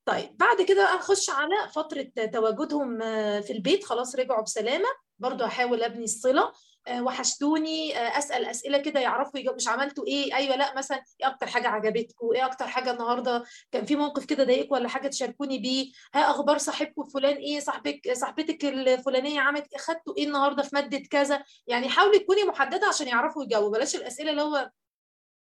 [0.05, 2.99] طيب بعد كده نخش على فترة تواجدهم
[3.41, 3.83] في البيت.
[3.83, 4.87] خلاص رجعوا بسلامة.
[5.19, 6.51] برضو هحاول أبني الصلة.
[6.87, 7.97] آه، وحشتوني.
[7.97, 11.67] آه، أسأل أسئلة كده يعرفوا يجاوبوا مش عملتوا إيه؟ أيوة لأ مثلا إيه أكتر حاجة
[11.67, 16.31] عجبتكم إيه أكتر حاجة النهاردة كان في موقف كده ضايقكم ولا حاجة تشاركوني بيه؟ ها
[16.31, 21.43] أخبار صاحبكم فلان إيه؟ صاحبك صاحبتك الفلانية عملت إيه؟ خدتوا إيه النهاردة في مادة كذا؟
[21.67, 23.77] يعني حاولي تكوني محددة عشان يعرفوا يجاوبوا.
[23.77, 24.71] بلاش الأسئلة اللي هو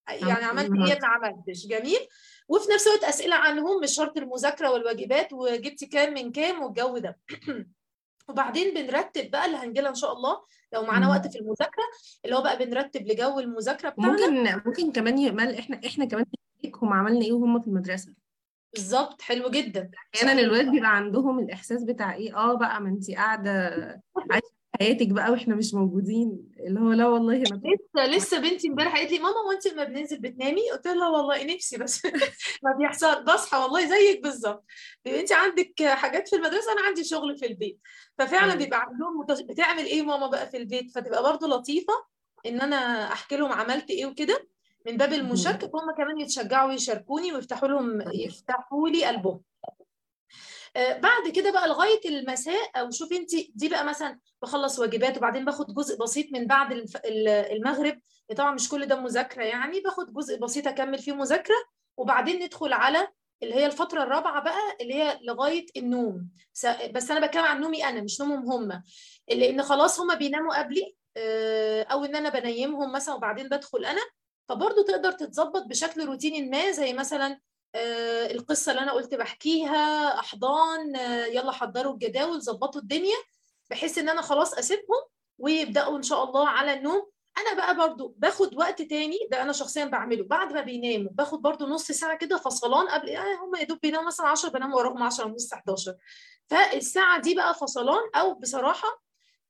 [0.09, 1.67] يعني عملت إيه؟ ما عملتش.
[1.67, 2.09] جميل.
[2.49, 7.19] وفي نفس الوقت أسئلة عنهم مش شرط المذاكرة والواجبات وجبتي كام من كام والجو ده.
[8.29, 10.41] وبعدين بنرتب بقى اللي هنجيلها إن شاء الله
[10.73, 11.09] لو معانا.
[11.09, 11.85] وقت في المذاكرة
[12.25, 16.25] اللي هو بقى بنرتب لجو المذاكرة بتاعنا وممكن ممكن كمان يقبل إحنا إحنا كمان
[16.83, 18.15] هم عملنا إيه وهم في المدرسة
[18.75, 20.41] بالظبط حلو جدا أحيانا.
[20.41, 23.53] الولاد بيبقى عندهم الإحساس بتاع إيه آه بقى ما انت قاعدة
[24.31, 26.53] عايشة حياتك بقى وإحنا مش موجودين.
[26.67, 30.19] اللي هو لا والله أنا لسه لسه بنتي امبارح قالت لي ماما وأنت لما بننزل
[30.21, 32.05] بتنامي؟ قلت لها والله نفسي بس
[32.65, 34.65] ما بيحصل بصحى والله زيك بالظبط.
[35.07, 37.81] أنت عندك حاجات في المدرسة أنا عندي شغل في البيت.
[38.19, 38.65] ففعلا أيوة.
[38.65, 39.41] بيبقى عندهم متش...
[39.41, 41.93] بتعمل إيه ماما بقى في البيت؟ فتبقى برضو لطيفة
[42.47, 44.49] إن أنا أحكي لهم عملت إيه وكده
[44.87, 49.41] من باب المشاركة فهم كمان يتشجعوا ويشاركوني ويفتحوا لهم يفتحوا لي قلبهم.
[50.77, 55.75] بعد كده بقى لغاية المساء أو شوفي أنت دي بقى مثلا بخلص واجبات وبعدين باخد
[55.75, 58.01] جزء بسيط من بعد المغرب.
[58.37, 61.57] طبعا مش كل ده مذاكرة يعني باخد جزء بسيط أكمل فيه مذاكرة
[61.97, 63.09] وبعدين ندخل على
[63.43, 66.29] اللي هي الفترة الرابعة بقى اللي هي لغاية النوم.
[66.95, 68.83] بس أنا بتكلم عن نومي أنا مش نومهم هم.
[69.29, 74.01] لأن خلاص هم بيناموا قبلي آه، أو إن أنا بنيمهم مثلا وبعدين بدخل أنا.
[74.49, 77.39] فبرضه تقدر تتظبط بشكل روتيني ما زي مثلا آه،
[78.31, 83.17] القصة اللي أنا قلت بحكيها أحضان آه، يلا حضروا الجداول ظبطوا الدنيا
[83.71, 85.03] بحيث إن أنا خلاص أسيبهم
[85.39, 87.11] ويبدأوا إن شاء الله على النوم.
[87.39, 90.25] أنا بقى برضو باخد وقت تاني ده أنا شخصيا بعمله.
[90.25, 94.07] بعد ما بيناموا باخد برضو نص ساعة كده فصلان قبل آه هم يا دوب بيناموا
[94.07, 95.95] مثلا 10 بنام وراهم 10 ونص 11
[96.47, 99.03] فالساعة دي بقى فصلان أو بصراحة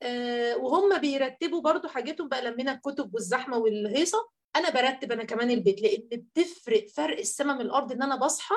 [0.02, 4.28] آه، وهم بيرتبوا برضو حاجتهم بقى لمينا الكتب والزحمة والهيصة.
[4.58, 8.54] أنا برتب أنا كمان البيت لأن بتفرق فرق السما من الأرض إن أنا بصحى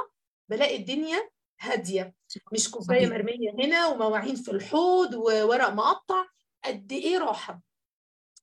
[0.49, 2.13] بلاقي الدنيا هادية.
[2.51, 3.07] مش كوباية.
[3.07, 6.25] مرمية هنا ومواعين في الحوض وورق مقطع.
[6.65, 7.61] قد إيه راحة؟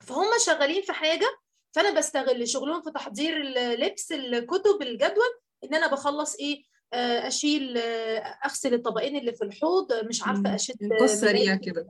[0.00, 1.38] فهم شغالين في حاجة
[1.72, 8.18] فأنا بستغل شغلهم في تحضير اللبس الكتب الجدول إن أنا بخلص إيه آه، أشيل آه،
[8.44, 11.86] أغسل الطبقين اللي في الحوض مش عارفة أشد نقص سريع كده.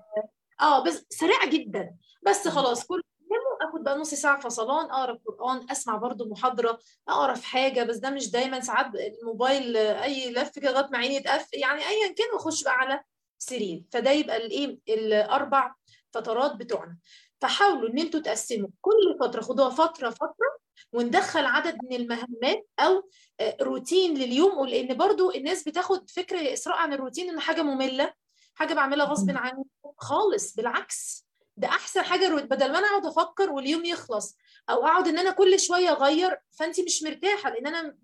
[0.61, 1.97] آه بس سريعة جدا.
[2.27, 7.35] بس خلاص كل يوم آخد بقى نص ساعة فصلان أقرأ قرآن أسمع برضو محاضرة أقرأ
[7.35, 11.49] في حاجة بس ده مش دايما ساعات الموبايل أي لف كده لغاية ما عيني تقف
[11.55, 13.01] يعني ايا كان وأخش بقى على
[13.39, 13.85] سرير.
[13.93, 15.75] فده يبقى الإيه؟ الأربع
[16.13, 16.97] فترات بتوعنا.
[17.41, 18.69] فحاولوا إن أنتوا تقسموا.
[18.81, 20.59] كل فترة خدوها فترة فترة
[20.93, 23.11] وندخل عدد من المهمات أو
[23.41, 24.67] آه، روتين لليوم.
[24.67, 28.13] لأن برضو الناس بتاخد فكرة إسراء عن الروتين إنه حاجة مملة
[28.55, 29.65] حاجة بعملها غصب عني
[29.99, 31.28] خالص بالعكس.
[31.59, 34.37] ده أحسن حاجة بدل ما أنا أقعد أفكر واليوم يخلص
[34.71, 37.95] أو أقعد إن أنا كل شوية أغير فانت مش مرتاحة لأن أنا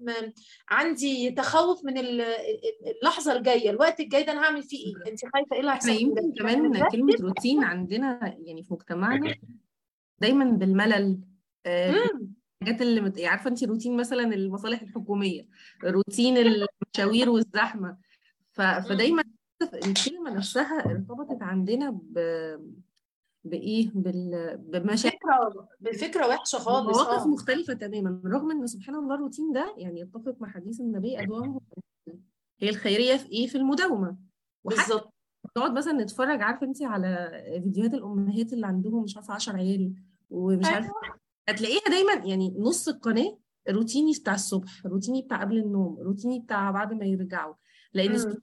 [0.68, 5.20] عندي تخوف من ال- ال- اللحظة الجاية الوقت الجاي ده أنا هعمل فيه إيه؟ انت
[5.32, 9.34] خايفة إيه اللي هيحصل يمكن كمان كلمة روتين عندنا يعني في مجتمعنا
[10.18, 11.20] دايما بالملل
[11.66, 12.10] آه،.
[12.62, 13.16] الحاجات اللي مت...
[13.18, 15.48] يعني عارفة انت روتين مثلا المصالح الحكومية
[15.84, 17.96] روتين المشاوير والزحمة
[18.52, 18.60] ف...
[18.62, 19.24] فدايما
[19.62, 22.18] الكلمة نفسها ارتبطت عندنا ب...
[23.44, 24.56] بإيه؟ بال...
[24.58, 25.12] بمشاعر.
[25.14, 27.28] فكره بالفكرة وحشة خالص مواقف آه.
[27.28, 31.60] مختلفة تماما رغم إن سبحان الله الروتين ده يعني يتفق مع حديث النبي أدومه
[32.60, 34.16] هي الخيرية في إيه؟ في المداومة.
[34.64, 35.14] وحتى بالظبط.
[35.56, 37.30] نقعد مثلا نتفرج عارفه أنت على
[37.62, 39.94] فيديوهات الأمهات اللي عندهم مش عارفة 10 عيال
[40.30, 41.18] ومش عارفة أيوه.
[41.48, 43.38] هتلاقيها دايما يعني نص القناة
[43.70, 47.54] روتيني بتاع الصبح روتيني بتاع قبل النوم روتيني بتاع بعد ما يرجعوا.
[47.94, 48.36] لأن الله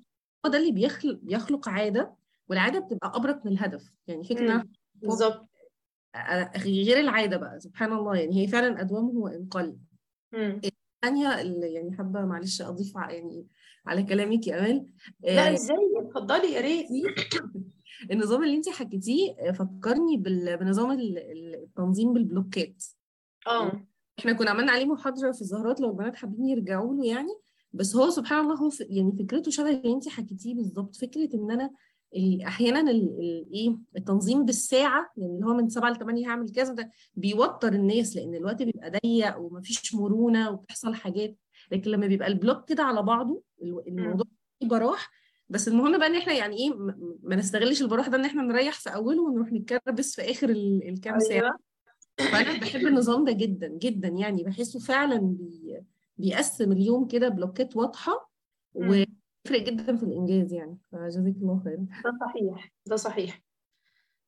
[0.46, 2.14] ده اللي بيخلق بيخلق عادة
[2.50, 3.92] والعادة بتبقى أبرك من الهدف.
[4.08, 4.66] يعني فكرة.
[5.02, 5.48] بالظبط.
[6.18, 9.78] أ- غير العادة بقى سبحان الله يعني هي فعلا ادومه وان قل.
[10.34, 13.48] الثانية اللي يعني حابة معلش أضيف يعني
[13.86, 14.86] على كلامك يا أمال
[15.24, 16.88] لا آه، إزاي؟ اتفضلي يا ريت.
[18.12, 22.84] النظام اللي انت حكيتيه فكرني بال- بنظام ال- ال- التنظيم بالبلوكات.
[23.48, 23.88] آه.
[24.20, 27.30] إحنا كنا عملنا عليه محاضرة في الزهرات لو البنات حابين يرجعوا له يعني
[27.74, 30.96] بس هو سبحان الله هو يعني فكرته شبه اللي انت حكيتيه بالظبط.
[30.96, 31.72] فكرة إن أنا
[32.48, 36.74] أحيانا ال- ال- إيه التنظيم بالساعة يعني اللي هو من 7 ل 8 هعمل كذا
[36.74, 41.38] ده بيوتر الناس لأن الوقت بيبقى ضيق ومفيش مرونة وبتحصل حاجات.
[41.72, 44.26] لكن لما بيبقى البلوك كده على بعضه ال- الموضوع
[44.60, 45.12] فيه براح.
[45.50, 46.74] بس المهم بقى إن إحنا يعني إيه
[47.24, 51.14] ما نستغلش البراح ده إن إحنا نريح في أوله ونروح نتكربس في آخر ال- الكام
[51.20, 51.58] ساعة.
[52.20, 54.08] أيوه فأنا بحب النظام ده جدا جدا.
[54.08, 55.78] يعني بحسه فعلا بي
[56.18, 58.32] بيقسم اليوم كده بلوكات واضحة
[58.76, 59.06] مم.
[59.46, 63.42] ويفرق جدا في الانجاز يعني فجزاك الله خير ده صحيح ده صحيح.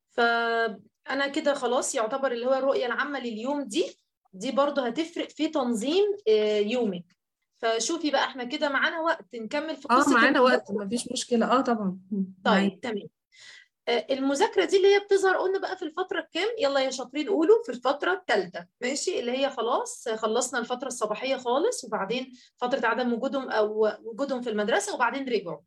[0.09, 3.97] فأنا كده خلاص يعتبر اللي هو الرؤية العامة لليوم دي
[4.33, 7.03] دي برضه هتفرق في تنظيم آه، يومك.
[7.57, 10.53] فشوفي بقى إحنا كده معانا وقت نكمل في آه قصة معانا المذاكرة.
[10.57, 11.45] وقت ما فيش مشكلة.
[11.51, 11.97] آه طبعا.
[12.45, 12.97] طيب تمام.
[12.97, 13.07] آه،
[13.89, 17.71] المذاكرة دي اللي هي بتظهر قلنا بقى في الفترة الكام؟ يلا يا شاطرين قولوا في
[17.71, 23.89] الفترة الثالثه ماشي؟ اللي هي خلاص خلصنا الفترة الصباحية خالص وبعدين فترة عدم وجودهم أو
[24.03, 25.59] وجودهم في المدرسة وبعدين رجعوا.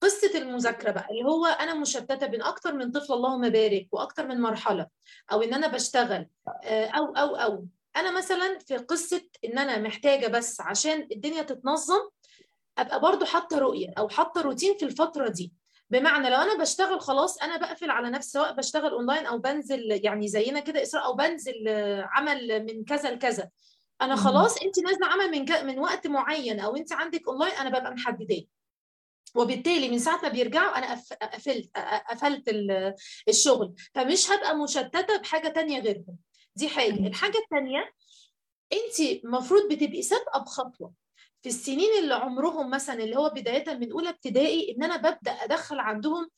[0.00, 4.40] قصة المذاكرة بقى اللي هو أنا مشتتة بين أكتر من طفل اللهم بارك وأكتر من
[4.40, 4.86] مرحلة
[5.32, 6.26] أو إن أنا بشتغل
[6.64, 7.66] آه، أو أو أو.
[7.96, 12.08] أنا مثلا في قصة إن أنا محتاجة بس عشان الدنيا تتنظم
[12.78, 15.52] أبقى برضو حاطة رؤية أو حاطة روتين في الفترة دي.
[15.90, 20.28] بمعنى لو أنا بشتغل خلاص أنا بقفل على نفسي سواء بشتغل أونلاين أو بنزل يعني
[20.28, 21.54] زينا كده إسراء أو بنزل
[22.02, 23.50] عمل من كذا لكذا.
[24.02, 24.16] أنا.
[24.16, 27.90] خلاص أنت نازلة عمل من ك- من وقت معين أو أنت عندك أونلاين أنا ببقى
[27.94, 28.42] محدداه.
[29.34, 31.70] وبالتالي من ساعة ما بيرجعوا أنا قف- قفلت
[32.10, 32.94] قفلت ال-
[33.28, 33.74] الشغل.
[33.94, 36.16] فمش هبقى مشتتة بحاجة تانية غيرهم.
[36.56, 37.06] دي حاجة.
[37.06, 37.92] الحاجة التانية
[38.72, 40.92] أنت المفروض بتبقي سابقة بخطوة.
[41.42, 45.78] في السنين اللي عمرهم مثلا اللي هو بداية من أولى ابتدائي إن أنا ببدأ أدخل
[45.78, 46.28] عندهم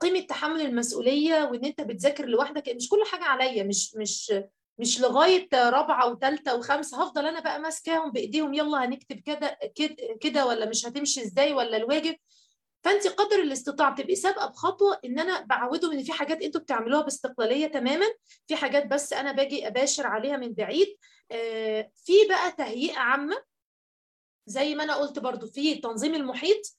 [0.00, 4.32] قيمه تحمل المسؤولية وإن أنت بتذاكر لوحدك مش كل حاجة عليا مش مش
[4.78, 9.58] مش لغاية رابعة وثالثه وخمسه هفضل أنا بقى ماسكاهم بإيديهم يلا هنكتب كده
[10.20, 12.16] كده ولا مش هتمشي إزاي ولا الواجب.
[12.84, 17.66] فأنت قدر الاستطاعة بتبقي سابقة بخطوة إن أنا بعودهم إن في حاجات أنتوا بتعملوها باستقلالية
[17.66, 18.06] تماما
[18.46, 20.96] في حاجات بس أنا باجي أباشر عليها من بعيد.
[21.30, 23.36] آه، في بقى تهيئة عامة
[24.46, 26.76] زي ما أنا قلت برضو في تنظيم المحيط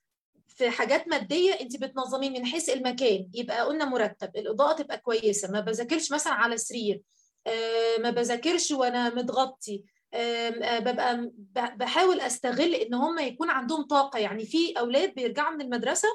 [0.48, 5.60] في حاجات مادية أنت بتنظمين من حيث المكان يبقى قلنا مرتب الإضاءة تبقى كويسة ما
[5.60, 7.02] بذاكرش مثلا على سرير
[7.48, 14.20] آه، ما بذاكرش وأنا متغطي آم، آه، ببقى بحاول أستغل إن هم يكون عندهم طاقة
[14.20, 16.08] يعني في أولاد بيرجعوا من المدرسة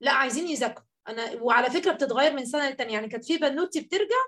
[0.00, 4.22] لا عايزين يذاكروا أنا وعلى فكرة بتتغير من سنة للتانيه يعني كانت في بنوتي بترجع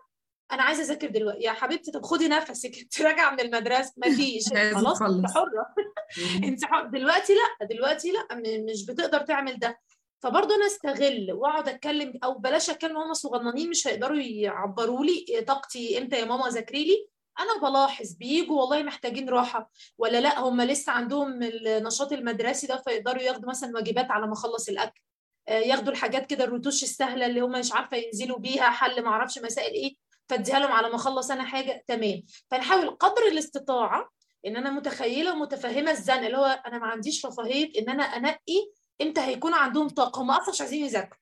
[0.52, 1.40] أنا عايزة أذاكر دلوقتي.
[1.40, 2.78] يا حبيبتي طب خدي نفسك.
[2.82, 3.92] أنت راجعة من المدرسة.
[3.96, 5.26] مفيش خلاص أنت.
[5.30, 5.66] حرة.
[6.48, 6.86] أنت حر...
[6.86, 7.66] دلوقتي لأ.
[7.66, 8.26] دلوقتي لأ.
[8.72, 9.80] مش بتقدر تعمل ده.
[10.22, 12.12] فبرضه أنا أستغل وأقعد أتكلم.
[12.24, 15.44] أو بلاش أتكلم هم صغننين مش هيقدروا يعبروا لي.
[15.46, 17.08] طاقتي إمتى يا ماما ذاكري لي؟
[17.40, 18.12] أنا بلاحظ.
[18.12, 19.70] بيجوا والله محتاجين راحة.
[19.98, 24.68] ولا لأ هم لسه عندهم النشاط المدرسي ده فيقدروا ياخدوا مثلا واجبات على ما أخلص
[24.68, 25.00] الأكل.
[25.48, 29.38] آه، ياخدوا الحاجات كده الرتوش السهلة اللي هم مش عارفة ينزلوا بيها حل ما أعرفش
[29.38, 30.03] مسائل إيه.
[30.28, 31.84] فاديها لهم على ما أخلص أنا حاجة.
[31.86, 32.22] تمام.
[32.50, 34.10] فنحاول قدر الاستطاعة
[34.46, 38.70] إن أنا متخيلة ومتفهمة الزنقه اللي هو أنا ما عنديش رفاهية إن أنا أنقي
[39.02, 40.22] إمتى هيكون عندهم طاقة.
[40.22, 41.20] هم أصلا مش عايزين يذاكروا.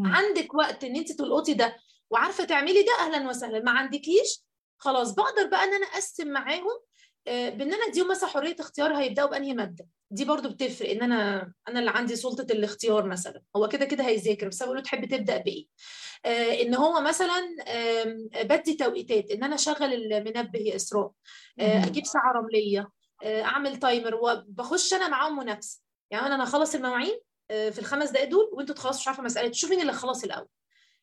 [0.00, 1.76] عندك وقت إن أنت تلقطي ده
[2.10, 3.60] وعارفة تعملي ده أهلا وسهلا.
[3.60, 4.44] ما عندكيش؟
[4.78, 5.12] خلاص.
[5.14, 6.80] بقدر بقى إن أنا أقسم معاهم
[7.26, 11.78] بإن أنا أديهم مثلا حرية اختيار هيبدأوا بأنهي مادة؟ دي برضو بتفرق إن أنا أنا
[11.80, 13.42] اللي عندي سلطة الاختيار مثلا.
[13.56, 15.66] هو كده كده هيذاكر بس أقول له تحب تبدأ بإيه؟
[16.24, 17.56] آه، إن هو مثلا
[18.42, 21.10] بدي توقيتات إن أنا أشغل المنبه يا إسراء
[21.60, 21.84] آه،.
[21.84, 22.90] أجيب ساعة رملية
[23.24, 25.80] آه، أعمل تايمر وبخش أنا معاهم منافسة.
[26.10, 29.52] يعني أنا هخلص المواعين آه، في الخمس دقائق دول وأنتوا تخلصوا مش عارفة مسألة.
[29.52, 30.48] شوف مين اللي خلص الأول.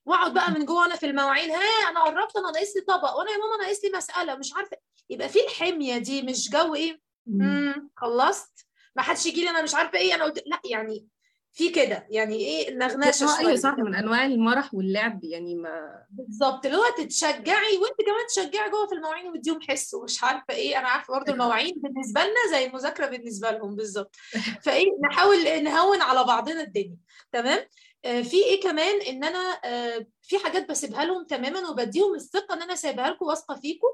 [0.06, 3.32] واقعد بقى من جوه أنا في المواعين ها أنا قربت أنا ناقص لي طبق وأنا
[3.32, 4.78] يا ماما ناقص لي مسألة مش عارفة
[5.10, 7.42] يبقى في الحمية دي مش جو إيه؟ مم.
[7.42, 11.08] امم خلصت ما حدش يجي لي أنا مش عارفة إيه أنا قلت لا يعني
[11.54, 13.56] في كده يعني إيه النغنشه هو أيوه شوية.
[13.56, 18.88] صح من أنواع المرح واللعب يعني ما بالظبط اللي هو تتشجعي وانت كمان تشجعي جوه
[18.88, 23.06] في المواعين وتديهم حس ومش عارفة إيه أنا عارفة برضه المواعين بالنسبة لنا زي المذاكرة
[23.06, 24.16] بالنسبة لهم بالظبط.
[24.66, 26.98] فايه نحاول نهون على بعضنا الدنيا
[27.32, 27.68] تمام؟ آه
[28.04, 32.76] في إيه كمان؟ إن أنا آه في حاجات بسيبها لهم تماما وبديهم الثقة إن أنا
[32.76, 33.88] سايبها لكم واثقة فيكم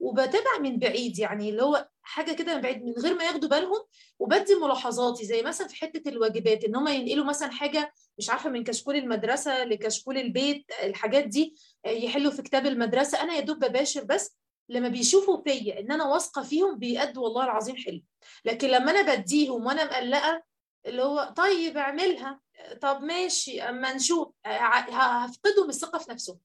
[0.00, 3.84] وبتابع من بعيد يعني اللي هو حاجة كده من بعيد من غير ما ياخدوا بالهم
[4.18, 5.24] وبدي ملاحظاتي.
[5.24, 9.64] زي مثلا في حتة الواجبات إن هم ينقلوا مثلا حاجة مش عارفة من كشكول المدرسة
[9.64, 11.54] لكشكول البيت الحاجات دي
[11.86, 13.22] آه، يحلوا في كتاب المدرسة.
[13.22, 14.36] أنا يا دوب بباشر بس
[14.68, 18.02] لما بيشوفوا فيا إن أنا واثقة فيهم بيأدوا والله العظيم حلو.
[18.44, 20.42] لكن لما أنا بديهم وأنا مقلقة
[20.86, 22.40] اللي هو طيب اعملها.
[22.80, 24.28] طب ماشي أما نشوف.
[24.46, 26.38] آه، هفقدهم الثقة في نفسهم.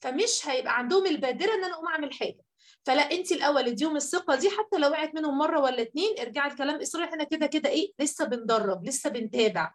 [0.00, 2.40] فمش هيبقى عندهم البادرة إن أنا أقوم أعمل حاجة.
[2.86, 6.80] فلا انت الأول اديهم الثقة دي حتى لو وقعت منهم مرة ولا اتنين ارجعي الكلام.
[6.80, 9.74] إسرائيل إحنا كده كده إيه لسه بندرب لسه بنتابع.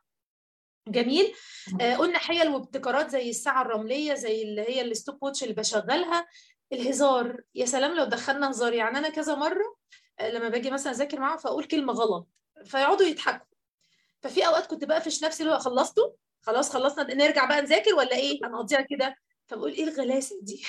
[0.88, 1.34] جميل.
[1.82, 6.28] آه قلنا حيل وابتكارات زي الساعة الرملية زي اللي هي الستوب ووتش اللي بشغلها.
[6.74, 8.74] الهزار يا سلام لو دخلنا هزار.
[8.74, 9.76] يعني أنا كذا مرة
[10.20, 12.28] آه لما باجي مثلا أذاكر معاهم فأقول كلمة غلط.
[12.66, 13.53] فيقعدوا يضحكوا.
[14.24, 16.10] ففي أوقات كنت بقفش نفسي اللي هو خلصتوا
[16.42, 19.16] خلاص خلصنا نرجع بقى نذاكر ولا إيه؟ هنقضيها كده.
[19.48, 20.66] فبقول إيه الغلاسة دي؟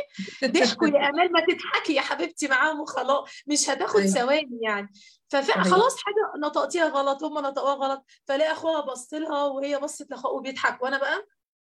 [0.44, 4.12] ضحكوا يا أمال ما تضحكي يا حبيبتي معاهم وخلاص مش هتاخد أيوة.
[4.12, 4.88] ثواني يعني.
[5.28, 8.04] فخلاص حاجة نطقتيها غلط هم نطقوها غلط.
[8.24, 10.82] فلاقي أخوها بص لها وهي بصت لأخوها وبيضحك.
[10.82, 11.26] وأنا بقى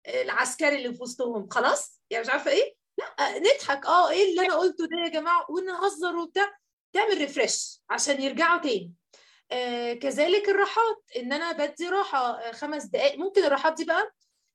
[0.06, 1.48] العسكري اللي في وسطهم.
[1.48, 3.86] خلاص؟ يعني مش عارفة إيه؟ لأ نضحك.
[3.86, 6.58] آه إيه اللي أنا قلته ده يا جماعة؟ ونهزر وبتاع.
[6.92, 8.94] تعمل ريفرش عشان يرجعوا تاني.
[9.94, 14.12] كذلك الراحات إن أنا بدي راحة آه، خمس دقائق ممكن الراحات دي بقى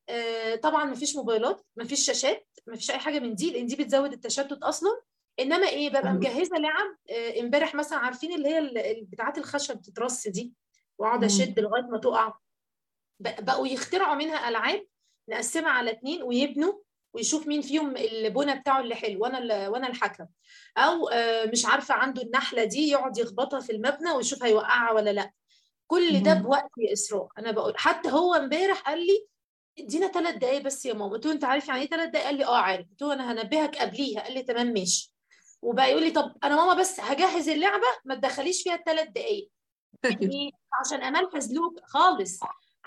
[0.10, 4.64] آه طبعا مفيش موبايلات مفيش شاشات مفيش أي حاجة من دي لأن دي بتزود التشتت
[4.64, 5.02] أصلا
[5.40, 6.14] إنما إيه ببقى.
[6.14, 10.54] مجهزة لعب آه، إمبارح مثلا عارفين اللي هي بتاعات الخشب بتترص دي
[10.98, 11.24] وأقعد.
[11.24, 12.34] أشد لغاية ما تقع
[13.20, 14.88] بقوا يخترعوا منها ألعاب
[15.30, 16.74] نقسمها على اتنين ويبنوا
[17.16, 20.26] ويشوف مين فيهم البنى بتاعه اللي حلو وأنا وأنا الحكم.
[20.78, 25.32] أو آه، مش عارفة عنده النحلة دي يقعد يخبطها في المبنى ويشوف هيوقعها ولا لأ.
[25.88, 26.34] كل ده.
[26.34, 27.28] بوقت يا إسراء.
[27.38, 29.28] أنا بقول حتى هو امبارح قال لي
[29.80, 31.12] ادينا ثلاث دقايق بس يا ماما.
[31.12, 32.88] قلت له أنت عارف يعني إيه ثلاث دقايق؟ قال لي آه عارف.
[32.90, 34.22] قلت له أنا هنبهك قبليها.
[34.22, 35.14] قال لي تمام ماشي.
[35.62, 39.50] وبقى يقول لي طب أنا ماما بس هجهز اللعبة ما تدخليش فيها الثلاث دقايق.
[40.22, 40.52] يعني
[40.86, 42.40] عشان امال فزلوك خالص.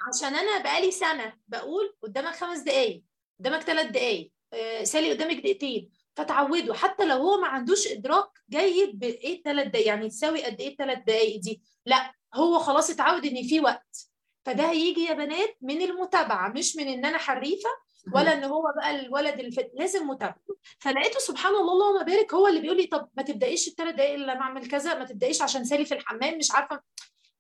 [0.09, 3.03] عشان أنا بقالي سنة بقول قدامك خمس دقايق.
[3.41, 4.33] قدامك ثلاث دقايق.
[4.53, 5.91] آه، سالي قدامك دقيقتين.
[6.17, 6.75] فتعودوا.
[6.75, 10.99] حتى لو هو ما عندوش إدراك جيد بإيه الثلاث دقايق؟ يعني تساوي قد إيه الثلاث
[11.07, 14.09] دقايق دي؟ لا هو خلاص اتعود إن في وقت.
[14.45, 17.69] فده هيجي يا بنات من المتابعة مش من إن أنا حريفة
[18.15, 20.41] ولا إن هو بقى الولد الفذ لازم متابعة.
[20.79, 24.33] فلقيته سبحان الله اللهم بارك هو اللي بيقول لي طب ما تبدأيش الثلاث دقايق اللي
[24.33, 26.81] أنا أعمل كذا ما تبدأيش عشان سالي في الحمام مش عارفة.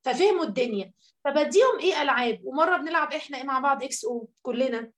[0.05, 0.93] ففهموا الدنيا.
[1.25, 4.91] فبديهم إيه ألعاب؟ ومرة بنلعب إحنا إيه مع بعض XO كلنا.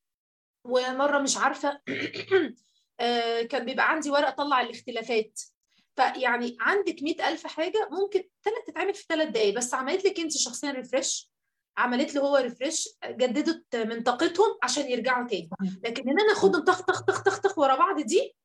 [0.65, 1.81] ومرة مش عارفة
[3.01, 5.41] آه، كان بيبقى عندي ورق طلع الاختلافات.
[5.97, 9.55] فيعني عندك مئة ألف حاجة ممكن ثلاث تتعمل في ثلاث دقايق.
[9.57, 11.31] بس عملت لك أنت شخصيا refresh
[11.79, 15.51] عملت له هو ريفرش جددت من طاقتهم عشان يرجعوا تاني.
[15.85, 18.37] لكن إن أنا أخدهم طخ طخ طخ طخ طخ ورا بعض دي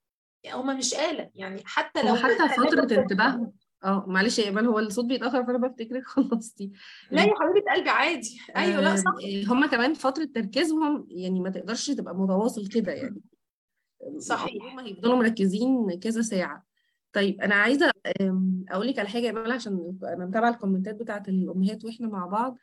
[0.48, 1.30] هما مش آلة.
[1.36, 3.52] يعني حتى لو حتى فترة في- انتباه
[3.86, 6.72] آه معلش يا إيمان هو الصوت بيتأخر فأنا بفتكرك خلصتي.
[7.12, 8.40] لا يا حبيبة قلبي عادي.
[8.56, 9.12] أيوه لا صح.
[9.52, 13.22] هم كمان فترة تركيزهم يعني ما تقدرش تبقى متواصل كده يعني.
[14.18, 14.64] صحيح.
[14.64, 16.66] هم هيفضلوا مركزين كذا ساعة.
[17.14, 21.30] طيب أنا عايزة أم، أقول لك على حاجة يا مال عشان أنا متابعة الكومنتات بتاعت
[21.30, 22.58] الأمهات وإحنا مع بعض.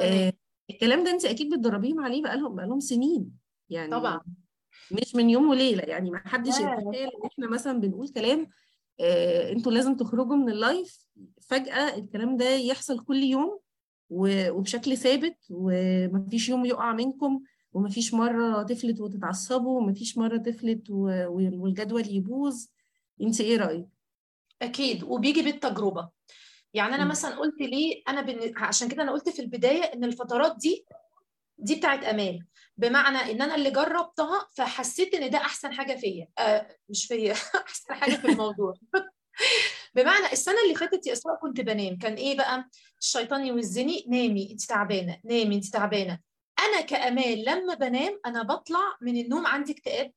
[0.00, 0.32] آه،
[0.70, 3.30] الكلام ده أنت أكيد بتدربيهم عليه بقالهم بقالهم سنين.
[3.68, 4.20] يعني طبعا.
[4.90, 6.48] مش من يوم وليلة يعني ما حدش.
[6.54, 8.48] يتخيل إن إحنا مثلا بنقول كلام
[9.00, 11.06] آه، أنتوا لازم تخرجوا من اللايف
[11.40, 13.58] فجأة الكلام ده يحصل كل يوم
[14.10, 17.40] وبشكل ثابت ومفيش يوم يقع منكم
[17.72, 22.66] ومفيش مرة تفلت وتتعصبوا ومفيش مرة تفلت والجدول يبوظ
[23.22, 23.86] انت إيه رأيك؟
[24.62, 26.08] أكيد وبيجي بالتجربة
[26.74, 27.04] يعني أنا.
[27.04, 28.52] مثلا قلت ليه أنا بن...
[28.56, 30.84] عشان كده أنا قلت في البداية إن الفترات دي
[31.58, 32.38] دي بتاعت أمان
[32.76, 36.28] بمعنى إن أنا اللي جربتها فحسيت إن ده أحسن حاجة فيا.
[36.38, 37.32] آه مش فيا.
[37.66, 38.74] أحسن حاجة في الموضوع.
[39.94, 41.98] بمعنى السنة اللي فاتت يا إسراء كنت بنام.
[41.98, 42.68] كان إيه بقى؟
[43.00, 46.18] الشيطان يوزني نامي انت تعبانة نامي انت تعبانة.
[46.58, 50.12] أنا كامان لما بنام أنا بطلع من النوم عندي اكتئاب.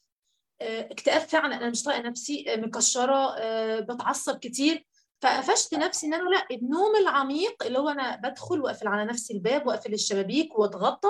[0.61, 1.55] آه، اكتئاب فعلا.
[1.57, 4.85] أنا مش طايقة نفسي آه، مكشرة آه، بتعصب كتير.
[5.21, 9.67] فقفشت نفسي إن أنا لا النوم العميق اللي هو أنا بدخل واقفل على نفسي الباب
[9.67, 11.09] واقفل الشبابيك واتغطى.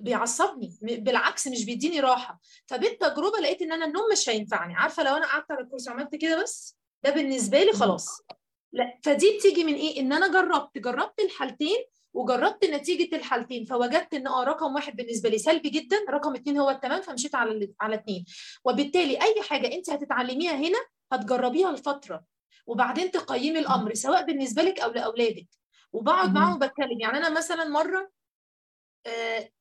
[0.00, 2.40] بيعصبني بالعكس مش بيديني راحة.
[2.66, 6.42] فبالتجربه لقيت إن أنا النوم مش هينفعني عارفة لو أنا قعدت على الكرسي وعملت كده
[6.42, 8.22] بس؟ ده بالنسبة لي خلاص.
[8.72, 11.84] لا فدي بتيجي من إيه؟ إن أنا جربت جربت الحالتين
[12.14, 16.70] وجربت نتيجة الحالتين فوجدت إن آه رقم واحد بالنسبة لي سلبي جدا رقم اتنين هو
[16.70, 18.24] التمام فمشيت على على اتنين.
[18.64, 20.78] وبالتالي أي حاجة أنت هتتعلميها هنا
[21.12, 22.24] هتجربيها لفترة
[22.66, 25.48] وبعدين تقيمي الأمر سواء بالنسبة لك أو لأولادك.
[25.92, 26.34] وبقعد.
[26.34, 27.00] معاهم وبتكلم.
[27.00, 28.10] يعني أنا مثلا مرة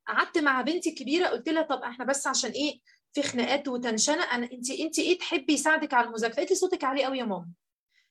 [0.07, 2.79] قعدت مع بنتي الكبيرة قلت لها طب إحنا بس عشان إيه
[3.13, 7.03] في خناقات وتنشنه أنا أنت أنت إيه تحبي يساعدك على المذاكرة؟ قالت لي صوتك عالي
[7.03, 7.47] قوي يا ماما.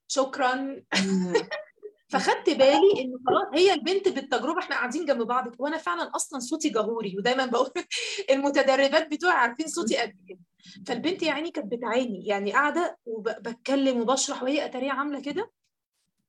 [0.08, 0.82] شكرا.
[2.10, 6.68] فخدت بالي إن خلاص هي البنت بالتجربة إحنا قاعدين جنب بعض وأنا فعلا أصلا صوتي
[6.68, 7.70] جهوري ودايما بقول
[8.30, 10.38] المتدربات بتوعي عارفين صوتي قد كده.
[10.86, 15.50] فالبنت يا عيني كانت بتعاني يعني قاعدة وبتكلم وبشرح وهي اتاريه عاملة كده.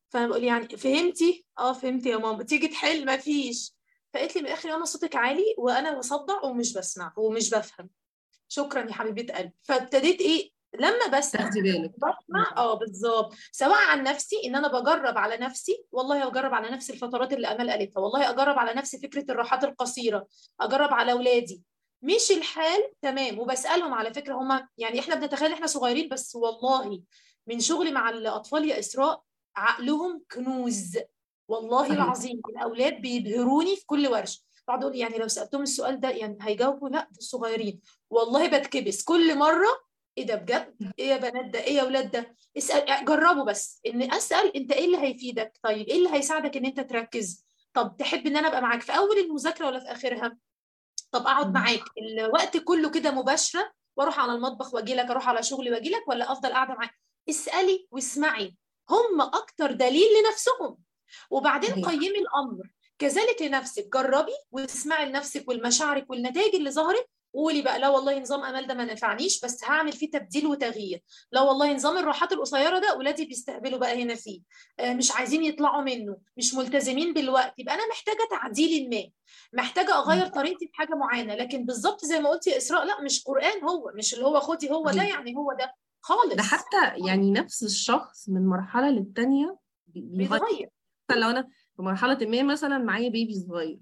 [0.10, 2.43] فأنا بقول يعني فهمتي؟ آه فهمت يا ماما.
[2.43, 3.74] تيجي تحل؟ ما فيش
[4.14, 7.89] فقالت لي من الآخر يا ماما صوتك عالي وأنا بصدع ومش بسمع ومش بفهم.
[8.47, 9.53] شكرا يا حبيبة قلبي.
[9.64, 10.49] فابتديت إيه؟
[10.80, 11.41] لما بسمع.
[11.41, 11.91] تاخدي بالك.
[11.91, 13.34] بسمع؟ آه بالظبط.
[13.51, 17.70] سواء عن نفسي إن أنا بجرب على نفسي والله أجرب على نفسي الفترات اللي أمال
[17.70, 18.01] قالتها.
[18.01, 20.28] والله أجرب على نفسي فكرة الراحات القصيرة.
[20.62, 21.64] أجرب على اولادي
[22.01, 23.39] مش الحال تمام.
[23.39, 27.03] وبسألهم على فكرة هم يعني إحنا بنتخيل إحنا صغيرين بس والله
[27.47, 29.24] من شغلي مع الأطفال يا إسراء
[29.55, 30.97] عقلهم كنوز.
[31.50, 31.93] والله.
[31.93, 34.41] العظيم الأولاد بيبهروني في كل ورشة.
[34.70, 37.80] أقول يعني لو سألتهم السؤال ده يعني هيجاوبوا لا دول صغيرين.
[38.10, 39.04] والله بتكبس.
[39.04, 39.68] كل مرة
[40.18, 43.82] إيه ده بجد؟ إيه يا بنات ده؟ إيه يا أولاد ده؟ اسأل جربوا بس.
[43.86, 48.28] إن أسأل أنت إيه اللي هيفيدك؟ طيب إيه اللي هيساعدك إن أنت تركز؟ طب تحب
[48.28, 50.38] إن أنا أبقى معاك في أول المذاكرة ولا في آخرها؟
[51.12, 51.54] طب أقعد.
[51.54, 56.08] معاك الوقت كله كده مباشرة وأروح على المطبخ وأجي لك أروح على شغلي وأجي لك
[56.08, 56.93] ولا أفضل قاعدة معاك؟
[57.30, 58.56] اسألي واسمعي.
[58.89, 60.78] هم أكتر دليل لنفسهم.
[61.30, 61.86] وبعدين.
[61.86, 62.64] قيمي الأمر.
[62.99, 68.68] كذلك لنفسك جربي واسمعي لنفسك والمشاعرك والنتائج اللي ظهرت قولي بقى لا والله نظام امال
[68.68, 71.03] ده ما نفعنيش بس هعمل فيه تبديل وتغيير.
[71.32, 74.41] لا والله نظام الراحات القصيرة ده أولادي بيستهبلوا بقى هنا فيه.
[74.80, 77.53] آه، مش عايزين يطلعوا منه مش ملتزمين بالوقت.
[77.57, 79.03] يبقى أنا محتاجة تعديل ما
[79.64, 81.36] محتاجة أغير طريقتي في حاجة معينة.
[81.36, 84.72] لكن بالظبط زي ما قلت يا إسراء لا مش قرآن هو مش اللي هو خدي
[84.72, 85.03] هو ده.
[85.03, 86.34] يعني هو ده خالص.
[86.36, 89.57] ده حتى يعني نفس الشخص من مرحلة للتانية
[89.88, 90.39] بي- بيغير.
[90.41, 90.70] بيتغير.
[91.10, 93.80] مثلا لو أنا في مرحلة ما مثلا معايا بيبي صغير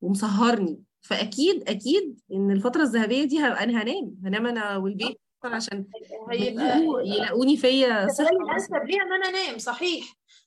[0.00, 5.84] ومسهرني فأكيد أكيد إن الفترة الذهبية دي هبقى أنا هنام هنام أنا والبيبي عشان
[6.30, 8.28] هيبقى يلاقوني فيا مثلا.
[8.30, 10.04] الانسب ليه إن أنا أنام صحيح.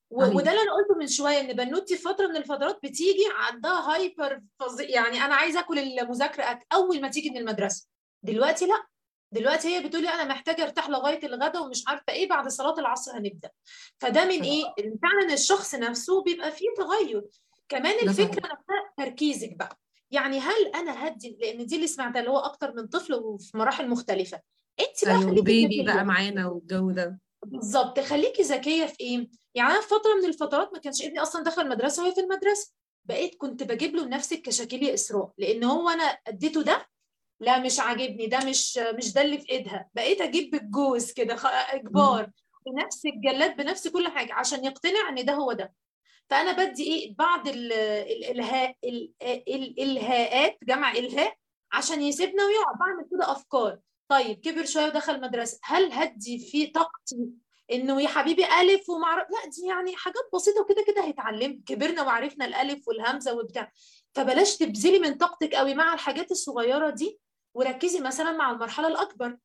[0.10, 0.24] و-.
[0.24, 4.90] وده اللي أنا قلته من شوية إن بنوتي فترة من الفترات بتيجي عندها هايبر فظيع
[4.90, 7.88] يعني أنا عايزة آكل المذاكرة أول ما تيجي من المدرسة.
[8.24, 8.84] دلوقتي لأ.
[9.32, 13.50] دلوقتي هي بتقولي أنا محتاجة أرتاح لغاية الغدا ومش عارفة إيه بعد صلاة العصر هنبدأ.
[13.98, 14.64] فده من إيه؟
[15.02, 17.24] فعلا الشخص نفسه بيبقى فيه تغير.
[17.70, 18.26] كمان الفكرة.
[18.26, 19.80] نفسها تركيزك بقى.
[20.12, 23.90] يعني هل أنا هدي؟ لأن دي اللي سمعتها اللي هو أكتر من طفل وفي مراحل
[23.90, 24.42] مختلفة.
[24.80, 25.86] انت بقى أيوة ذكية.
[25.86, 27.20] بقى معانا والجو ده.
[27.46, 31.44] بالظبط خليكي ذكية في إيه؟ يعني أنا في فترة من الفترات ما كانش ابني أصلا
[31.44, 32.72] دخل المدرسة وهي في المدرسة.
[33.06, 35.32] بقيت كنت بجيب له نفس الكشاكيل يا إسراء.
[35.38, 36.88] لأن هو أنا أديته ده
[37.40, 39.90] لا مش عاجبني ده مش مش ده اللي في إيدها.
[39.94, 41.36] بقيت أجيب بالجوز كده
[41.74, 42.30] إجبار.
[42.66, 45.74] بنفس الجلاد بنفس كل حاجة عشان يقتنع إن ده هو ده.
[46.30, 51.36] فأنا بدي إيه بعض ال- الالهاء ال- ال- الالهاءات جمع الهاء
[51.72, 52.78] عشان يسيبنا ويقعد.
[52.80, 53.80] بعمل كده أفكار.
[54.10, 57.30] طيب كبر شوية ودخل مدرسه هل هدي فيه طاقتي
[57.72, 62.46] إنه يا حبيبي ألف ومعرف لا دي يعني حاجات بسيطة وكده كده هيتعلم كبرنا وعرفنا
[62.46, 63.72] الألف والهمزة وبتاع.
[64.16, 67.20] فبلاش تبذلي من طاقتك قوي مع الحاجات الصغيرة دي.
[67.54, 69.38] وركزي مثلا مع المرحلة الأكبر.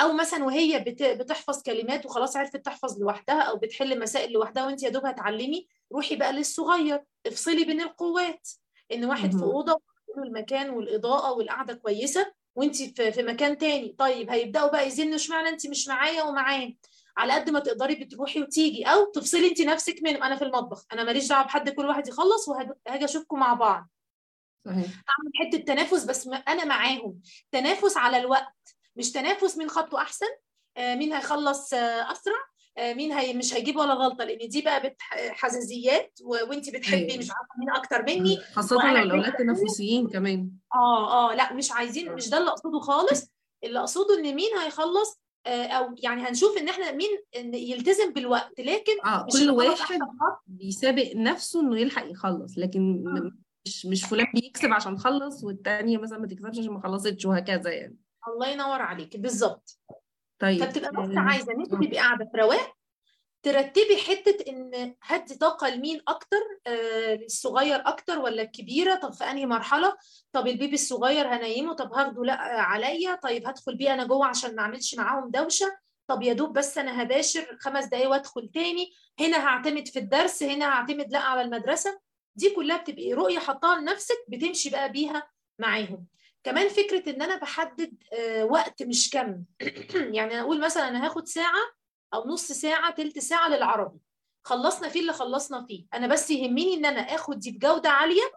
[0.00, 4.82] أو مثلا وهي بت- بتحفظ كلمات وخلاص عرفت تحفظ لوحدها أو بتحل مسائل لوحدها وانت
[4.82, 7.02] يا دوب هتعلمي روحي بقى للصغير.
[7.26, 8.48] افصلي بين القوات.
[8.92, 9.42] إن واحد في.
[9.42, 9.80] أوضة
[10.18, 13.94] المكان والإضاءة والقعدة كويسة وانت في في مكان تاني.
[13.98, 16.72] طيب هيبدأوا بقى يزنوا اشمعنى انت مش معايا ومعاه؟
[17.16, 18.84] على قد ما تقدري بتروحي وتيجي.
[18.84, 22.48] أو تفصلي انت نفسك من أنا في المطبخ أنا ماليش دعوة بحد كل واحد يخلص
[22.48, 23.88] وهاجي أشوفكم مع بعض.
[24.66, 24.86] صحيح.
[24.86, 27.20] اعمل حتة تنافس بس أنا معاهم.
[27.52, 28.76] تنافس على الوقت.
[28.96, 30.26] مش تنافس مين خطه أحسن
[30.76, 32.34] آه، مين هيخلص آه، أسرع
[32.78, 34.24] آه، مين هي مش هيجيب ولا غلطة.
[34.24, 34.96] لأن دي بقى
[35.30, 37.18] حزازيات و- وانت بتحبي أيوة.
[37.18, 38.38] مش عارفة مين أكتر مني.
[38.72, 40.50] وأنا لو الأولاد شايفة- تنافسيين كمان.
[40.74, 43.30] آه آه لأ مش عايزين مش ده اللي أقصده خالص.
[43.64, 47.08] اللي أقصده إن مين هيخلص آه، أو يعني هنشوف إن إحنا مين
[47.54, 48.60] يلتزم بالوقت.
[48.60, 49.98] لكن آه مش كل واحد.
[50.46, 52.58] بيسابق نفسه إنه يلحق يخلص.
[52.58, 57.24] لكن م- مش مش فلان بيكسب عشان خلص والتانية مثلا ما تكسبش عشان ما خلصتش
[57.26, 57.96] وهكذا يعني.
[58.28, 59.16] الله ينور عليك.
[59.16, 59.78] بالظبط.
[60.38, 61.76] طيب فبتبقى بس آه، عايزة إن أنت آه.
[61.76, 62.74] تبقي قاعدة في رواق
[63.42, 66.36] ترتبي حتة إن هدي طاقة لمين أكتر؟
[66.66, 69.92] آه للصغير أكتر ولا الكبيرة؟ طب في أنهي مرحلة؟
[70.32, 74.62] طب البيبي الصغير هنيمه؟ طب هاخده لأ عليا؟ طيب هدخل بيه أنا جوه عشان ما
[74.62, 78.90] أعملش معاهم دوشة؟ طب يا دوب بس أنا هباشر خمس دقايق وأدخل تاني.
[79.20, 82.00] هنا هعتمد في الدرس هنا هعتمد لأ على المدرسة.
[82.34, 86.06] دي كلها بتبقي رؤية حطاها لنفسك بتمشي بقى بيها معاهم.
[86.44, 89.44] كمان فكرة إن أنا بحدد آه وقت مش كم.
[90.16, 91.62] يعني أقول مثلا أنا هاخد ساعة
[92.14, 93.98] أو نص ساعة تلت ساعة للعربي.
[94.44, 95.86] خلصنا فيه اللي خلصنا فيه.
[95.94, 98.32] أنا بس يهمني إن أنا آخد دي بجودة عالية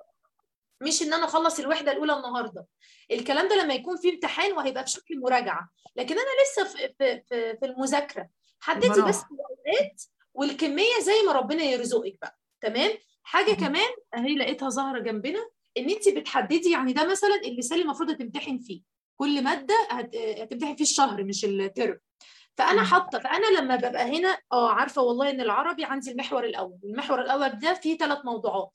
[0.82, 2.66] مش إن أنا أخلص الوحدة الأولى النهارده.
[3.12, 5.70] الكلام ده لما يكون في امتحان وهيبقى بشكل مراجعة.
[5.96, 8.30] لكن أنا لسه في في في, في المذاكرة.
[8.60, 8.88] حددي.
[8.88, 10.02] بس الأوقات
[10.34, 12.40] والكمية زي ما ربنا يرزقك بقى.
[12.62, 12.92] تمام؟
[13.26, 13.54] حاجة.
[13.54, 15.40] كمان أهي لقيتها ظاهرة جنبنا
[15.78, 18.82] إن انت بتحددي يعني ده مثلا اللسان المفروض هتمتحن فيه
[19.18, 22.00] كل مادة هت- هتمتحن فيه الشهر مش الترم
[22.58, 22.84] فأنا.
[22.84, 27.50] حاطة فأنا لما ببقى هنا آه عارفة والله إن العربي عندي المحور الأول المحور الأول
[27.50, 28.70] ده فيه ثلاث موضوعات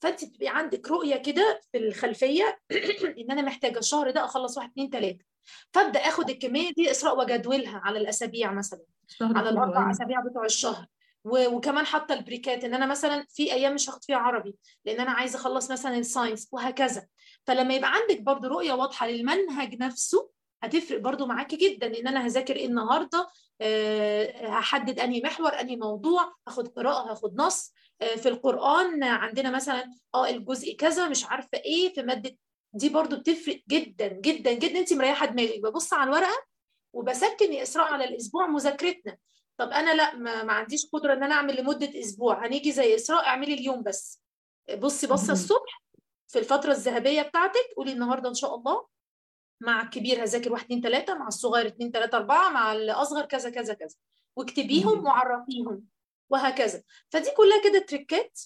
[0.00, 2.60] فانت تبقي عندك رؤية كده في الخلفية
[3.18, 5.24] إن أنا محتاجة الشهر ده أخلص واحد اتنين تلاتة
[5.72, 8.80] فأبدأ آخد الكمية دي اسراء وأجدولها على الأسابيع مثلا
[9.22, 9.90] على الأربع أيوة.
[9.90, 10.86] أسابيع بتوع الشهر
[11.24, 14.54] وكمان حاطة ال breakات إن أنا مثلا في أيام مش هاخد فيها عربي
[14.84, 17.06] لأن أنا عايزة أخلص مثلا ال science وهكذا.
[17.46, 20.30] فلما يبقى عندك برضو رؤية واضحة للمنهج نفسه
[20.62, 23.28] هتفرق برضو معاكي جدا إن أنا هذاكر إيه النهارده
[23.60, 29.90] آه، هحدد أنهي محور أنهي موضوع هاخد قراءة هاخد نص آه، في القرآن عندنا مثلا
[30.14, 32.36] آه الجزء كذا مش عارفة إيه في مادة
[32.72, 34.78] دي برضو بتفرق جدا جدا جدا.
[34.78, 35.60] انت مريحة دماغك.
[35.62, 36.44] ببص على الورقة
[36.92, 39.16] وبسكن إسراء على الأسبوع مذاكرتنا.
[39.60, 43.26] طب أنا لأ ما, ما عنديش قدرة إن أنا أعمل لمدة أسبوع هنيجي زي إسراء
[43.26, 44.22] اعملي اليوم بس.
[44.78, 45.32] بصي بصه.
[45.32, 45.82] الصبح
[46.28, 48.86] في الفترة الذهبية بتاعتك قولي النهارده إن شاء الله
[49.60, 53.74] مع الكبير هذاكر واحد اتنين تلاتة مع الصغير اتنين تلاتة أربعة مع الأصغر كذا كذا
[53.74, 53.96] كذا.
[54.36, 55.04] واكتبيهم.
[55.06, 55.84] وعرفيهم
[56.30, 56.82] وهكذا.
[57.10, 58.40] فدي كلها كده تريكات.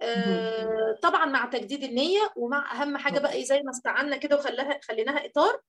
[0.00, 4.80] آه طبعا مع تجديد النية ومع أهم حاجة بقى إيه زي ما استعنا كده وخلاها
[4.82, 5.60] خليناها إطار.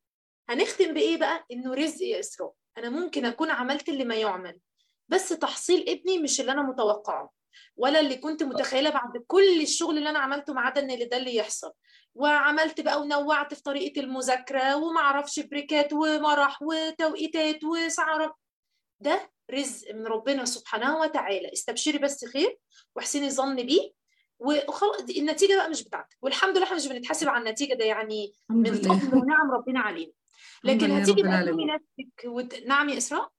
[0.50, 2.54] هنختم بإيه بقى؟ إنه رزق يا إسراء.
[2.78, 4.60] أنا ممكن أكون عملت اللي ما يعمل.
[5.12, 7.32] بس تحصيل ابني مش اللي أنا متوقعه
[7.76, 11.18] ولا اللي كنت متخيلة بعد كل الشغل اللي أنا عملته مع ده إن اللي ده
[11.18, 11.72] اللي يحصل.
[12.16, 18.34] وعملت بقى ونوعت في طريقة المذاكرة وما أعرفش بريكات ومرح وتوقيتات وسعر
[19.00, 21.54] ده رزق من ربنا سبحانه وتعالى.
[21.54, 22.58] استبشري بس خير
[22.96, 23.92] واحسني الظن بيه
[24.40, 26.18] وخلاص النتيجة بقى مش بتاعتك.
[26.22, 30.12] والحمد لله إحنا مش بنتحاسب على النتيجة ده يعني من فضل ونعم ربنا علينا.
[30.64, 32.56] لكن هتيجي تلومي نفسك وت...
[32.56, 33.30] نعم يا إسراء؟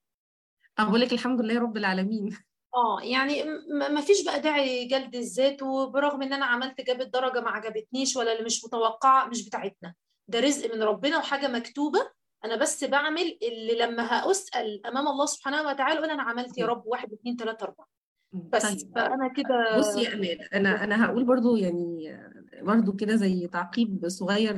[0.79, 2.37] أقول لك الحمد لله رب العالمين.
[2.75, 3.45] آه يعني
[3.91, 8.33] ما فيش بقى داعي جلد الذات وبرغم إن أنا عملت جابت درجه ما عجبتنيش ولا
[8.33, 9.95] اللي مش متوقعه مش بتاعتنا.
[10.29, 12.11] ده رزق من ربنا وحاجة مكتوبة.
[12.45, 16.83] أنا بس بعمل اللي لما هأسأل أمام الله سبحانه وتعالى أقول أنا عملت يا رب
[16.87, 17.87] واحد اثنين ثلاثة أربعة.
[18.33, 18.93] بس طيب.
[18.95, 22.19] فأنا كده بصي يا أمال أنا أنا هقول برضو يعني
[22.63, 24.53] برضو كده زي تعقيب صغير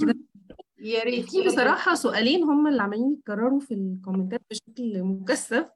[0.00, 0.13] كده
[0.84, 1.30] يا ريت.
[1.30, 5.66] في بصراحة سؤالين هم اللي عمالين يتكرروا في ال commentات بشكل مكثف.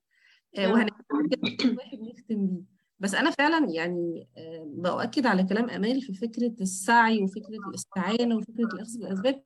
[0.59, 2.63] آه، كل واحد نختم بيه.
[2.99, 8.65] بس أنا فعلا يعني آه، بأؤكد على كلام أمال في فكرة السعي وفكرة الاستعانة وفكرة
[8.75, 9.43] الأخذ بالأسباب.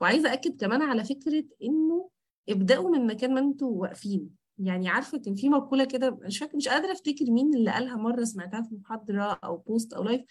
[0.00, 2.10] وعايزة أكد كمان على فكرة إنه
[2.48, 4.30] ابدأوا من مكان ما أنتوا واقفين.
[4.58, 8.24] يعني عارفة كان في مقولة كده مش فاكرة مش قادرة أفتكر مين اللي قالها مرة
[8.24, 10.22] سمعتها في محاضرة أو post أو live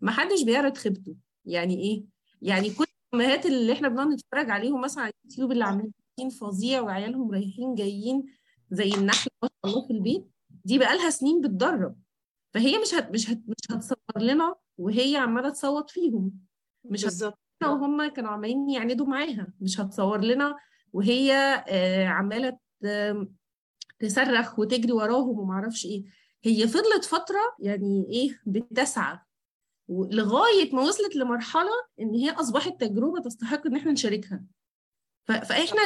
[0.00, 1.16] ما حدش بيعرض خيبته.
[1.44, 2.04] يعني إيه؟
[2.42, 2.86] يعني كل
[3.20, 5.92] الأمهات اللي إحنا بنقعد نتفرج عليهم مثلا على اليوتيوب اللي عاملين
[6.40, 8.24] فظيع وعيالهم رايحين جايين
[8.70, 10.26] زي النحل ما شاء الله في البيت
[10.64, 11.96] دي بقالها سنين بتدرب.
[12.54, 16.32] فهي مش هت مش هت مش هتصور لنا وهي عمالة تصوت فيهم.
[16.84, 17.38] مش بالظبط.
[17.62, 19.52] لنا وهم كانوا عمالين يعندوا معاها.
[19.60, 20.56] مش هتصور لنا
[20.92, 21.32] وهي
[21.68, 22.58] آه، عمالة
[23.98, 26.04] تصرخ وتجري وراهم وما أعرفش إيه.
[26.44, 29.18] هي فضلت فترة يعني إيه بتسعى.
[29.88, 31.70] لغايه ما وصلت لمرحلة
[32.00, 34.42] إن هي أصبحت تجربة تستحق إن إحنا نشاركها.
[35.24, 35.80] فإحنا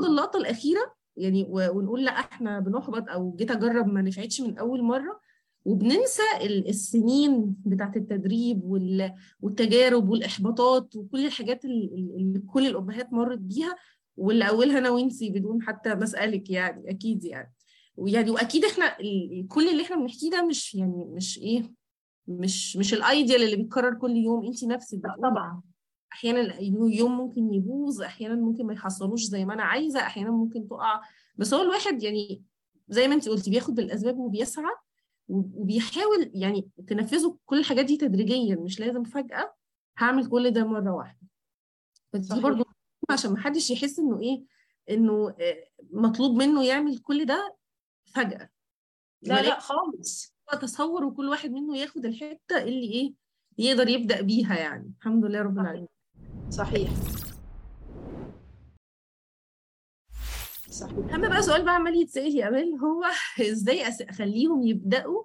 [0.00, 5.20] اللقطة الأخيرة يعني ونقول لأ إحنا بنحبط أو جيت أجرب ما نفعتش من أول مرة.
[5.64, 13.12] وبننسى ال- السنين بتاعت التدريب وال- والتجارب والإحباطات وكل الحاجات ال- ال- اللي كل الامهات
[13.12, 13.76] مرت بيها
[14.16, 17.52] واللي أولها أنا وانتي بدون حتى ما أسألك يعني أكيد يعني.
[17.96, 18.96] ويعني وأكيد إحنا
[19.48, 21.72] كل اللي إحنا بنحكيه ده مش يعني مش إيه
[22.26, 24.46] مش مش الأيديال اللي بيتكرر كل يوم.
[24.46, 25.62] انت نفسك طبعا.
[26.12, 31.00] أحيانا يوم ممكن يبوظ أحيانا ممكن ما يحصلوش زي ما أنا عايزة أحيانا ممكن تقع.
[31.36, 32.42] بس هو الواحد يعني
[32.88, 34.74] زي ما انت قلتي بياخد بالأسباب وبيسعى
[35.28, 38.56] وبيحاول يعني تنفذوا كل الحاجات دي تدريجيا.
[38.56, 39.54] مش لازم فجأة
[39.98, 41.28] هعمل كل ده مرة واحدة.
[42.12, 42.40] فدي.
[42.40, 42.64] برضو
[43.10, 44.44] عشان ما حدش يحس إنه إيه
[44.90, 47.56] إنه آه، مطلوب منه يعمل كل ده
[48.04, 48.48] فجأة.
[49.22, 50.33] لا لا خالص.
[50.52, 53.14] تصور وكل واحد منه ياخد الحتة اللي إيه
[53.58, 54.92] يقدر يبدأ بيها يعني.
[54.98, 55.88] الحمد لله رب العالمين.
[56.50, 56.90] صحيح.
[60.70, 61.14] صحيح.
[61.14, 63.04] أما بقى سؤال بقى عمال يتسأل يا امال هو
[63.40, 65.22] إزاي أخليهم يبدأوا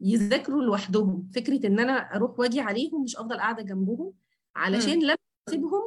[0.00, 4.12] يذاكروا لوحدهم؟ فكرة إن أنا أروح وأجي عليهم مش أفضل قاعدة جنبهم
[4.56, 5.16] علشان لما
[5.48, 5.82] أسيبهم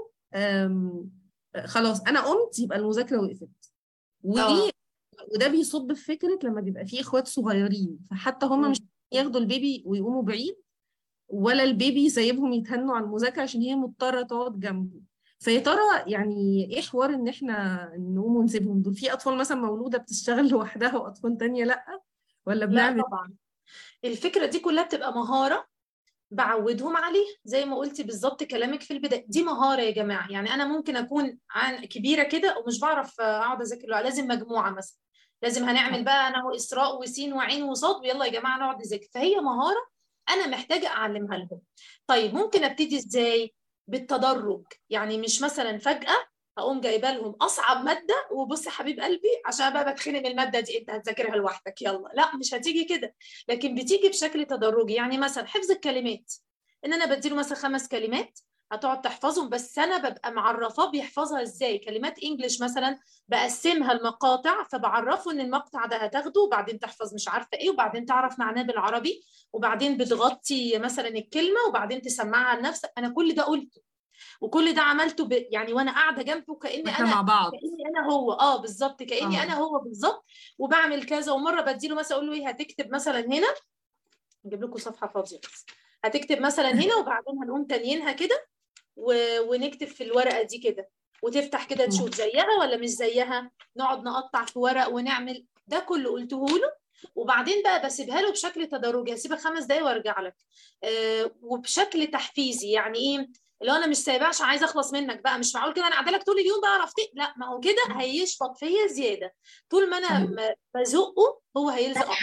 [1.65, 3.49] خلاص أنا قمت يبقى المذاكرة وقفت.
[4.23, 4.69] ودي آه.
[5.35, 8.71] وده بيصب في فكرة لما بيبقى فيه إخوات صغيرين فحتى هم.
[8.71, 8.77] مش
[9.11, 10.55] ياخدوا البيبي ويقوموا بعيد
[11.27, 15.01] ولا البيبي سايبهم يتهنوا على المذاكرة عشان هي مضطرة تقعد جنبه.
[15.39, 20.47] فيا ترى يعني إيه حوار إن إحنا نقوم ونسيبهم؟ دول في أطفال مثلا مولودة بتشتغل
[20.51, 22.01] لوحدها وأطفال تانية لأ؟
[22.45, 23.33] ولا لا بنعمل طبعا.
[24.05, 25.65] الفكرة دي كلها بتبقى مهارة
[26.33, 29.25] بعودهم عليها زي ما قلتي بالظبط كلامك في البداية.
[29.27, 30.31] دي مهارة يا جماعة.
[30.31, 34.03] يعني أنا ممكن أكون عن كبيرة كده ومش بعرف أقعد أذاكر لوحدي.
[34.03, 34.97] لازم مجموعة مثلا.
[35.43, 39.07] لازم هنعمل بقى أنا وإسراء وسين وعين وصاد ويلا يا جماعة نقعد نذاكر.
[39.13, 39.87] فهي مهارة
[40.29, 41.61] أنا محتاجة أعلمها لهم.
[42.07, 43.53] طيب ممكن أبتدي إزاي؟
[43.87, 44.63] بالتدرج.
[44.89, 46.25] يعني مش مثلا فجأة
[46.57, 50.77] هقوم جايبة لهم أصعب مادة وبص يا حبيب قلبي عشان بقى بتخنق من المادة دي
[50.77, 52.09] أنت هتذاكرها لوحدك يلا.
[52.13, 53.15] لا مش هتيجي كده.
[53.49, 54.93] لكن بتيجي بشكل تدرجي.
[54.93, 56.33] يعني مثلا حفظ الكلمات.
[56.85, 58.39] إن أنا بديله مثلا خمس كلمات
[58.71, 61.77] هتقعد تحفظهم بس أنا ببقى معرفاه بيحفظها إزاي.
[61.77, 67.69] كلمات انجلش مثلا بقسمها لمقاطع فبعرفه إن المقطع ده هتاخده وبعدين تحفظ مش عارفة إيه
[67.69, 69.23] وبعدين تعرف معناه بالعربي
[69.53, 72.91] وبعدين بتغطي مثلا الكلمة وبعدين تسمعها لنفسك.
[72.97, 73.92] أنا كل ده قلته.
[74.41, 75.31] وكل ده عملته ب...
[75.51, 77.51] يعني وأنا قاعدة جنبه كأني أنا مع بعض.
[77.51, 78.31] كأني أنا هو.
[78.33, 79.43] آه بالظبط كأني آه.
[79.43, 80.25] أنا هو بالظبط.
[80.57, 83.47] وبعمل كذا ومرة بديله مثلا أقول له إيه هتكتب مثلا هنا
[84.45, 85.65] نجيب لكم صفحة فاضية بس.
[86.05, 88.47] هتكتب مثلا هنا وبعدين هنقوم تانيينها كده
[88.95, 89.13] و...
[89.49, 90.89] ونكتب في الورقة دي كده.
[91.21, 93.51] وتفتح كده تشوف زيها ولا مش زيها.
[93.77, 96.83] نقعد نقطع في ورق ونعمل ده كله قلته له.
[97.15, 100.35] وبعدين بقى بسيبها له بشكل تدرجي هسيبك خمس دقايق وأرجع لك.
[100.83, 102.71] آه وبشكل تحفيزي.
[102.71, 103.29] يعني إيه؟
[103.63, 106.23] لو أنا مش سايباه عشان عايزة أخلص منك بقى مش معقول كده؟ أنا قاعدة لك
[106.23, 109.33] طول اليوم بقى اعرف لا ما هو كده هيشفط فيا زيادة.
[109.69, 110.35] طول ما أنا
[110.75, 112.05] بزقه هو هيلزق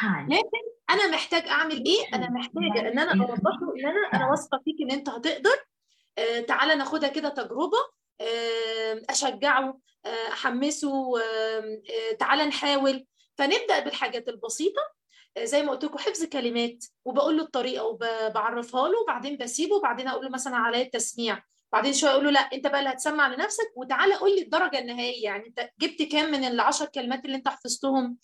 [0.00, 0.30] time?
[0.32, 4.60] لكن أنا محتاج أعمل إيه؟ أنا محتاجه إن أنا اوضح له إن أنا أنا واثقة
[4.64, 5.64] فيك إن أنت هتقدر.
[6.18, 7.78] آه تعالى ناخدها كده تجربة.
[8.20, 11.80] آه أشجعه آه أحمسه آه
[12.18, 13.06] تعالى نحاول.
[13.38, 14.82] فنبدأ بالحاجات البسيطة.
[15.38, 20.24] زي ما قلت لكم حفظ كلمات وبقول له الطريقة وبعرفها له وبعدين بسيبه وبعدين أقول
[20.24, 21.42] له مثلا عليا التسميع.
[21.72, 25.24] بعدين شوية أقول له لأ أنت بقى اللي هتسمع لنفسك وتعالى قول لي الدرجة النهائية.
[25.24, 28.16] يعني أنت جبت كام من العشر كلمات اللي أنت حفظتهم؟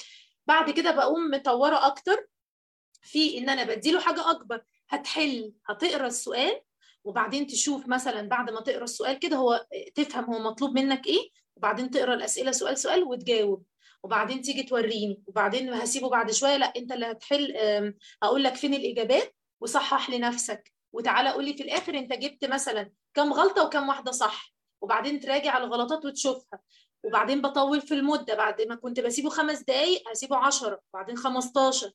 [0.46, 2.26] بعد كده بقوم مطورة أكتر
[3.02, 4.60] في إن أنا بديله حاجة أكبر.
[4.88, 6.60] هتحل هتقرأ السؤال
[7.04, 11.90] وبعدين تشوف مثلا بعد ما تقرأ السؤال كده هو تفهم هو مطلوب منك إيه وبعدين
[11.90, 13.62] تقرأ الأسئلة سؤال سؤال وتجاوب.
[14.06, 18.74] وبعدين تيجي توريني وبعدين هسيبه بعد شوية لا انت اللي هتحل أم، هقول لك فين
[18.74, 24.12] الإجابات وصحح لنفسك وتعالى قول لي في الآخر انت جبت مثلا كم غلطة وكم واحدة
[24.12, 26.60] صح وبعدين تراجع الغلطات وتشوفها.
[27.04, 31.90] وبعدين بطول في المدة بعد ما كنت بسيبه خمس دقائق هسيبه 10 وبعدين 15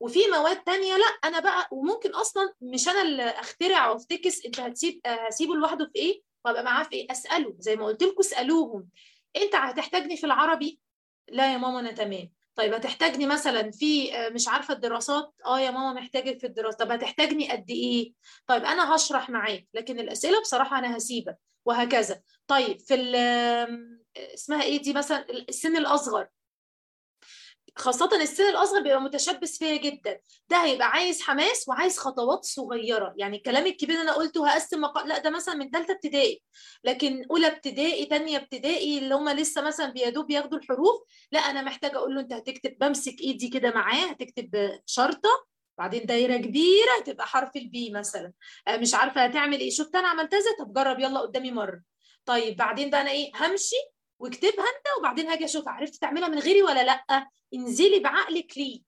[0.00, 5.00] وفي مواد تانية لا أنا بقى وممكن أصلا مش أنا اللي أخترع وأفتكس أنت هتسيب
[5.06, 8.88] آه، هسيبه لوحده في إيه؟ وأبقى معاه في إيه؟ أسأله زي ما قلت لكم اسألوهم.
[9.36, 10.80] أنت هتحتاجني في العربي؟
[11.30, 12.32] لا يا ماما أنا تمام.
[12.54, 16.76] طيب هتحتاجني مثلا في آه، مش عارفة الدراسات؟ آه يا ماما محتاجك في الدراسة.
[16.76, 18.12] طب هتحتاجني قد إيه؟
[18.46, 22.22] طيب أنا هشرح معاك لكن الأسئلة بصراحة أنا هسيبك وهكذا.
[22.46, 22.94] طيب في
[24.16, 26.28] اسمها إيه دي مثلا؟ السن الأصغر.
[27.78, 30.20] خاصة السن الأصغر بيبقى متشبث فيا جدا.
[30.48, 33.14] ده هيبقى عايز حماس وعايز خطوات صغيرة.
[33.16, 35.06] يعني الكلام الكبير اللي أنا قلته هقسم مقا...
[35.06, 36.42] لا ده مثلا من ثالثة ابتدائي.
[36.84, 41.02] لكن أولى ابتدائي تانية ابتدائي اللي هم لسه مثلا بيدوب ياخدوا الحروف
[41.32, 45.46] لا أنا محتاجة أقول له أنت هتكتب بمسك إيدي كده معاه هتكتب شرطة
[45.78, 48.32] بعدين دايرة كبيرة هتبقى حرف البي مثلا.
[48.68, 49.70] آه، مش عارفة هتعمل إيه.
[49.70, 51.80] شفت أنا عملتها إزاي؟ طب جرب يلا قدامي مرة.
[52.26, 53.76] طيب بعدين بقى أنا إيه؟ همشي
[54.18, 57.28] واكتبها انت وبعدين هاجي أشوف عرفت تعملها من غيري ولا لأ.
[57.54, 58.82] انزلي بعقلك ليه.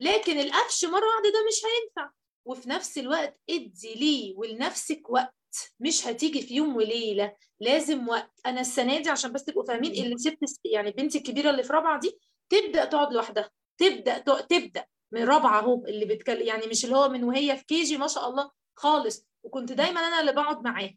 [0.00, 2.10] لكن القفش مرة واحدة ده مش هينفع.
[2.44, 5.34] وفي نفس الوقت ادي ليه ولنفسك وقت.
[5.80, 7.36] مش هتيجي في يوم وليلة.
[7.60, 8.40] لازم وقت.
[8.46, 12.00] أنا السنة دي عشان بس تبقوا فاهمين اللي سبت يعني بنتي الكبيرة اللي في رابعة
[12.00, 12.18] دي
[12.50, 13.50] تبدأ تقعد لوحدها.
[13.78, 14.84] تبدأ تبدأ.
[15.12, 18.28] من رابعة أهو اللي بتكلم يعني مش اللي هو من وهي في كيجي ما شاء
[18.28, 19.26] الله خالص.
[19.46, 20.90] وكنت دايما أنا اللي بقعد معاه.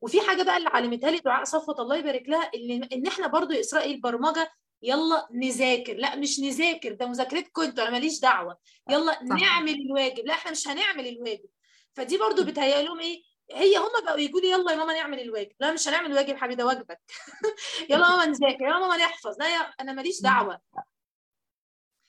[0.00, 3.52] وفي حاجة بقى اللي علمتها لي دعاء صفوت الله يبارك لها ان إن إحنا برضو
[3.52, 4.50] يا اسراء البرمجه
[4.82, 5.94] يلا نذاكر.
[5.94, 8.58] لا مش نذاكر ده مذاكرتكم أنتوا أنا ماليش دعوة.
[8.90, 9.40] يلا صح.
[9.40, 10.26] نعمل الواجب.
[10.26, 11.48] لا إحنا مش هنعمل الواجب.
[11.94, 15.52] فدي برضو بتهيأ لهم إيه؟ هي هم بقوا يقولوا لي يلا يا ماما نعمل الواجب.
[15.60, 17.00] لا مش هنعمل الواجب حبيبي ده واجبك.
[17.90, 19.38] يلا ماما نذاكر يلا ماما نحفظ.
[19.40, 20.60] لا يا أنا ماليش دعوة.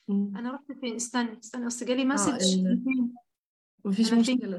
[0.10, 2.60] أنا رحت فين؟ استني استني بس جالي آه message.
[3.86, 4.58] مفيش؟ مشكلة.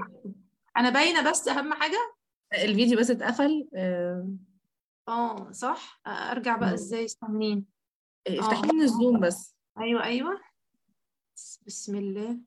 [0.78, 2.14] أنا باينة بس أهم حاجة
[2.54, 3.68] الفيديو بس اتقفل.
[3.74, 4.28] آه،
[5.08, 6.74] آه صح؟ أرجع بقى.
[6.74, 7.66] إزاي؟ استنين
[8.28, 8.72] افتحي آه.
[8.72, 9.56] من ال Zoom بس.
[9.80, 10.40] أيوه أيوه.
[11.66, 12.38] بسم الله.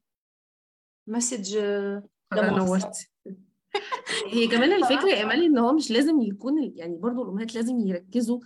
[1.07, 2.03] message آه،
[2.33, 2.97] ده نورت.
[4.33, 8.39] هي كمان الفكرة يا إيمان إن هو مش لازم يكون يعني برضو الأمهات لازم يركزوا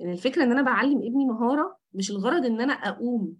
[0.00, 3.36] إن الفكرة إن أنا بعلم ابني مهارة مش الغرض إن أنا أقوم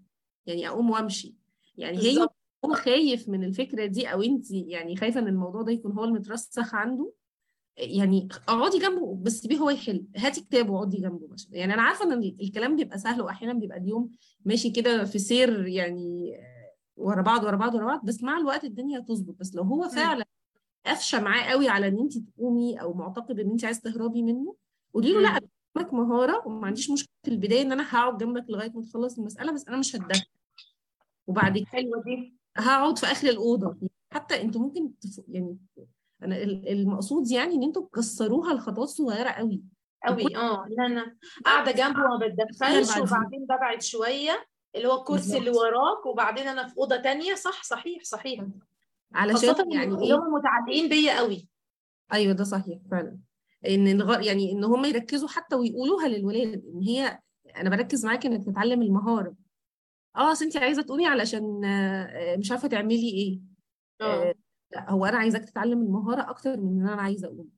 [0.46, 1.36] يعني أقوم وأمشي.
[1.76, 2.28] يعني هي
[2.64, 6.74] هو خايف من الفكرة دي أو أنت يعني خايفة إن الموضوع ده يكون هو المترسخ
[6.74, 7.12] عنده؟
[7.76, 11.56] يعني اقعدي جنبه بس سيبيه هو يحل هاتي كتاب واقعدي جنبه مثلا.
[11.56, 14.10] يعني أنا عارفة إن ال- الكلام بيبقى سهل واحيانا بيبقى اليوم
[14.44, 16.36] ماشي كده في سير يعني
[16.96, 19.88] ورا بعض ورا بعض ورا بعض بس مع الوقت الدنيا هتظبط بس لو هو.
[19.88, 20.24] فعلا
[20.86, 24.56] قافشه معاه قوي على إن أنت تقومي أو معتقد إن أنت عايزه تهربي منه
[24.94, 25.38] قولي له لأ
[25.74, 29.52] قدامك مهارة وما عنديش مشكلة في البداية إن أنا هقعد جنبك لغاية ما تخلص المسألة
[29.52, 30.24] بس أنا مش هتدخل.
[31.26, 32.34] وبعد كده حلوة دي.
[32.56, 33.76] هقعد في آخر الأوضة.
[34.12, 35.20] حتى أنتوا ممكن تف...
[35.28, 35.58] يعني
[36.22, 39.62] أنا ال- المقصود يعني إن أنتوا تكسروها لخطوات صغيرة قوي
[40.06, 43.02] قوي آه لا أنا قاعدة جنبه تخيل بتدخلش بعدين.
[43.02, 44.46] وبعدين ببعد شوية
[44.76, 47.34] اللي هو الكرسي اللي وراك وبعدين أنا في أوضة تانية.
[47.34, 48.44] صح صحيح صحيح.
[49.14, 51.48] علشان يعني اللي إيه؟ هم متعلقين بيا قوي
[52.12, 53.18] أيوه ده صحيح فعلا.
[53.68, 54.20] إن الغ...
[54.20, 57.18] يعني إن هم يركزوا حتى ويقولوها للولاد إن هي
[57.56, 59.34] أنا بركز معاك إنك تتعلم المهارة.
[60.16, 63.40] آه اصل انت عايزة تقومي علشان آه، مش عارفة تعملي إيه.
[64.00, 64.34] آه آه،
[64.72, 67.48] لا هو أنا عايزاك تتعلم المهارة أكتر من ان أنا عايزة اقوم.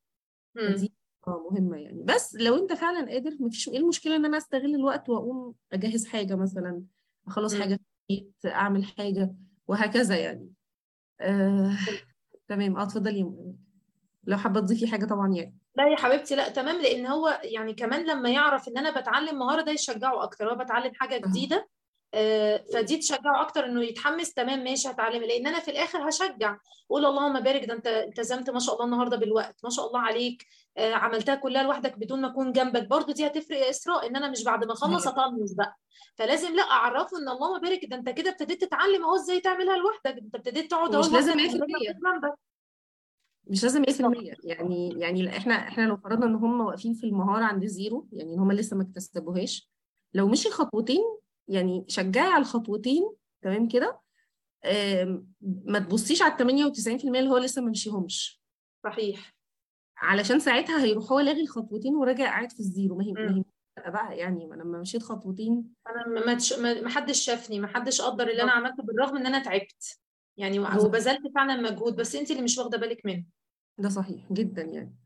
[0.57, 0.93] فدي
[1.29, 2.03] آه مهمة يعني.
[2.03, 6.35] بس لو انت فعلا قادر مفيش إيه المشكلة ان أنا استغل الوقت واقوم اجهز حاجة
[6.35, 6.83] مثلا
[7.27, 7.79] اخلص حاجة مم.
[8.09, 9.35] في البيت اعمل حاجة
[9.69, 10.51] وهكذا يعني.
[11.21, 11.77] آه...
[12.49, 12.77] تمام.
[12.77, 13.33] آه اتفضلي.
[14.25, 15.57] لو حابة تضيفي حاجة طبعا يعني.
[15.77, 16.81] لا يا حبيبتي لا تمام.
[16.83, 20.51] لأن هو يعني كمان لما يعرف إن أنا بتعلم مهارة ده يشجعه أكتر.
[20.53, 21.23] هو بتعلم حاجة.
[21.29, 21.69] جديدة
[22.73, 25.23] فدي تشجعه أكتر إنه يتحمس تمام ماشي هتعلم.
[25.23, 26.57] لأن أنا في الآخر هشجع.
[26.91, 29.57] أقول اللهم بارك ده أنت التزمت ما شاء الله النهارده بالوقت.
[29.65, 30.47] ما شاء الله عليك.
[30.77, 32.87] آه، عملتها كلها لوحدك بدون ما أكون جنبك.
[32.89, 35.07] برضو دي هتفرق يا إسراء إن أنا مش بعد ما أخلص.
[35.07, 35.77] اطنش بقى.
[36.17, 40.19] فلازم لأ أعرفه إن اللهم بارك ده أنت كده ابتديت تتعلم أهو إزاي تعملها لوحدك.
[40.23, 42.39] أنت ابتديت تقعد أهو ومش لازم لوحدك من غير ما 100% أكون جنبك.
[43.47, 44.39] مش لازم 100% بالظبط.
[44.45, 48.39] يعني يعني إحنا إحنا لو فرضنا إن هم واقفين في المهارة عند zero يعني ان
[48.39, 49.71] هم لسه ما اكتسبوهاش
[50.15, 51.03] لو مشي خطوتين
[51.49, 53.11] يعني شجعي على الخطوتين
[53.43, 54.01] تمام كده؟
[55.43, 58.43] ما تبصيش على ال 98% اللي هو لسه ما مشيهمش.
[58.85, 59.35] صحيح.
[59.97, 62.97] علشان ساعتها هيروح هو لاغي الخطوتين وراجع قاعد في ال zero.
[62.97, 63.45] ما هي ما.
[63.87, 68.01] هي بقى, يعني لما مشيت خطوتين أنا ما ما تش- ما حدش شافني ما حدش
[68.01, 69.99] قدر اللي أنا بالظبط عملته بالرغم إن أنا تعبت.
[70.37, 70.59] يعني.
[70.59, 73.25] وبذلت فعلا مجهود بس انت اللي مش واخدة بالك منه.
[73.79, 74.97] ده صحيح جدا يعني.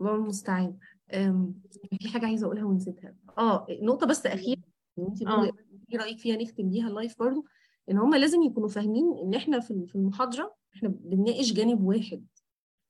[0.00, 0.78] الله المستعان.
[2.00, 3.14] في حاجة عايزة أقولها ونسيتها.
[3.38, 4.62] آه نقطة بس أخيرة.
[4.98, 5.52] انت آه.
[5.92, 7.44] إيه رأيك فيها نختم بيها اللايف برضه
[7.90, 12.24] إن هم لازم يكونوا فاهمين إن إحنا في المحاضرة إحنا بنناقش جانب واحد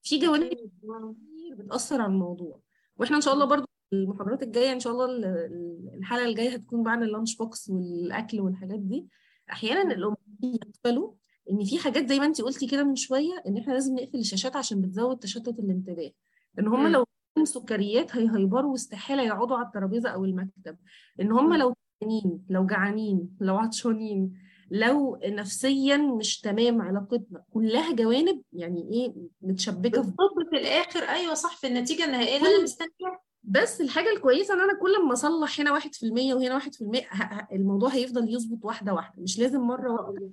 [0.03, 0.49] في جوانب.
[0.49, 2.61] كتير بتأثر على الموضوع
[2.97, 6.83] وإحنا إن شاء الله برضه المحاضرات الجاية إن شاء الله ال- ال- الحلقة الجاية هتكون
[6.83, 9.07] بعد ال lunch box والأكل والحاجات دي
[9.53, 9.95] أحيانا.
[9.95, 11.13] الام يغفلوا
[11.51, 14.57] إن في حاجات زي ما انت قلتي كده من شوية إن إحنا لازم نقفل الشاشات
[14.57, 16.11] عشان بتزود تشتت الانتباه
[16.59, 16.87] إن هم.
[16.87, 17.05] لو
[17.45, 20.77] سكريات هيهيبروا واستحالة يقعدوا على الترابيزة أو المكتب
[21.21, 21.55] إن هم.
[21.55, 24.35] لو تعبانين لو جعانين لو عطشانين
[24.71, 27.43] لو نفسيا مش تمام علاقتنا.
[27.55, 30.13] كلها جوانب يعني إيه متشبكة في
[30.51, 31.01] في الآخر.
[31.01, 33.21] أيوه صح في النتيجة النهائية اللي أنا كل مستنياها.
[33.43, 36.81] بس الحاجة الكويسة إن أنا كل ما أصلح هنا واحد في المية وهنا واحد في
[36.85, 39.23] المية ه- ه- الموضوع هيفضل يظبط واحدة واحدة.
[39.23, 40.31] مش لازم مرة واحدة.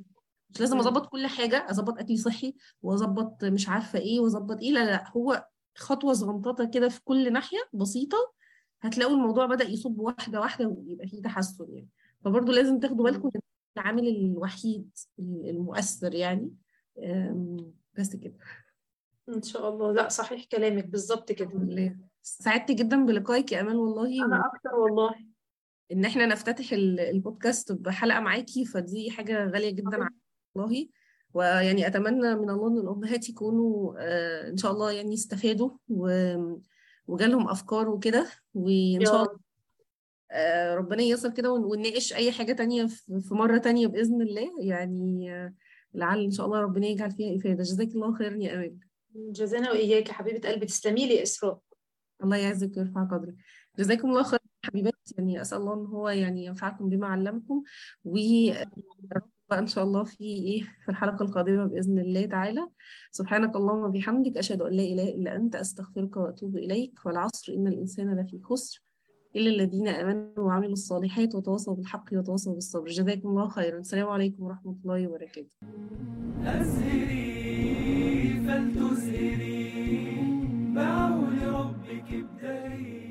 [0.49, 0.79] مش لازم.
[0.79, 4.71] أظبط كل حاجة أظبط أكلي صحي وأظبط مش عارفة إيه وأظبط إيه.
[4.71, 5.45] لا لا هو
[5.77, 8.17] خطوة صغنططة كده في كل ناحية بسيطة
[8.87, 11.89] هتلاقوا الموضوع بدأ يصب واحدة واحدة ويبقى فيه تحسن يعني.
[12.25, 13.41] فبرضه لازم تاخدوا بالكم إن
[13.77, 16.51] العامل الوحيد المؤثر يعني.
[17.97, 18.37] بس كده.
[19.29, 19.91] إن شاء الله.
[19.91, 20.85] لا صحيح كلامك.
[20.85, 21.95] بالظبط كده.
[22.21, 24.25] سعدت جدا بلقائك يا امال والله.
[24.25, 25.15] أنا أكتر والله.
[25.91, 30.09] إن إحنا نفتتح ال- البودكاست بحلقة معاكي فدي حاجة غالية جدا
[30.55, 30.87] والله.
[31.33, 36.55] ويعني أتمنى من الله إن الأمهات يكونوا آه، إن شاء الله يعني يستفادوا و-
[37.07, 39.39] وجالهم أفكار وكده وإن شاء الله
[40.31, 44.51] آه، ربنا ييسر كده ون- ونناقش أي حاجة تانية في مرة تانية بإذن الله.
[44.59, 45.29] يعني
[45.93, 47.63] لعل إن شاء الله ربنا يجعل فيها إفادة.
[47.63, 48.79] جزاك الله خيرا يا امال
[49.15, 50.65] جزانا وإياك يا حبيبة قلبي.
[50.65, 51.59] تسلمي لي إسراء.
[52.23, 53.35] الله يعزك ويرفع قدرك.
[53.79, 57.63] جزاكم الله خير حبيبات يعني أسأل الله إن هو يعني ينفعكم بما علمكم.
[58.05, 58.17] و
[59.49, 62.67] بقى إن شاء الله في إيه في الحلقة القادمة بإذن الله تعالى.
[63.11, 67.05] سبحانك اللهم وبحمدك أشهد أن لا إله إلا أنت أستغفرك وأتوب إليك.
[67.05, 68.81] والعصر إن الإنسان لفي خسر
[69.35, 72.87] إلا الذين آمنوا وعملوا الصالحات وتواصوا بالحق وتواصوا بالصبر.
[72.87, 73.79] جزاكم الله خيرا.
[73.79, 75.49] السلام عليكم ورحمة الله وبركاته.
[76.45, 77.25] أزهري
[78.47, 79.71] فلتزهري
[80.75, 83.04] بعون ربك ابدأي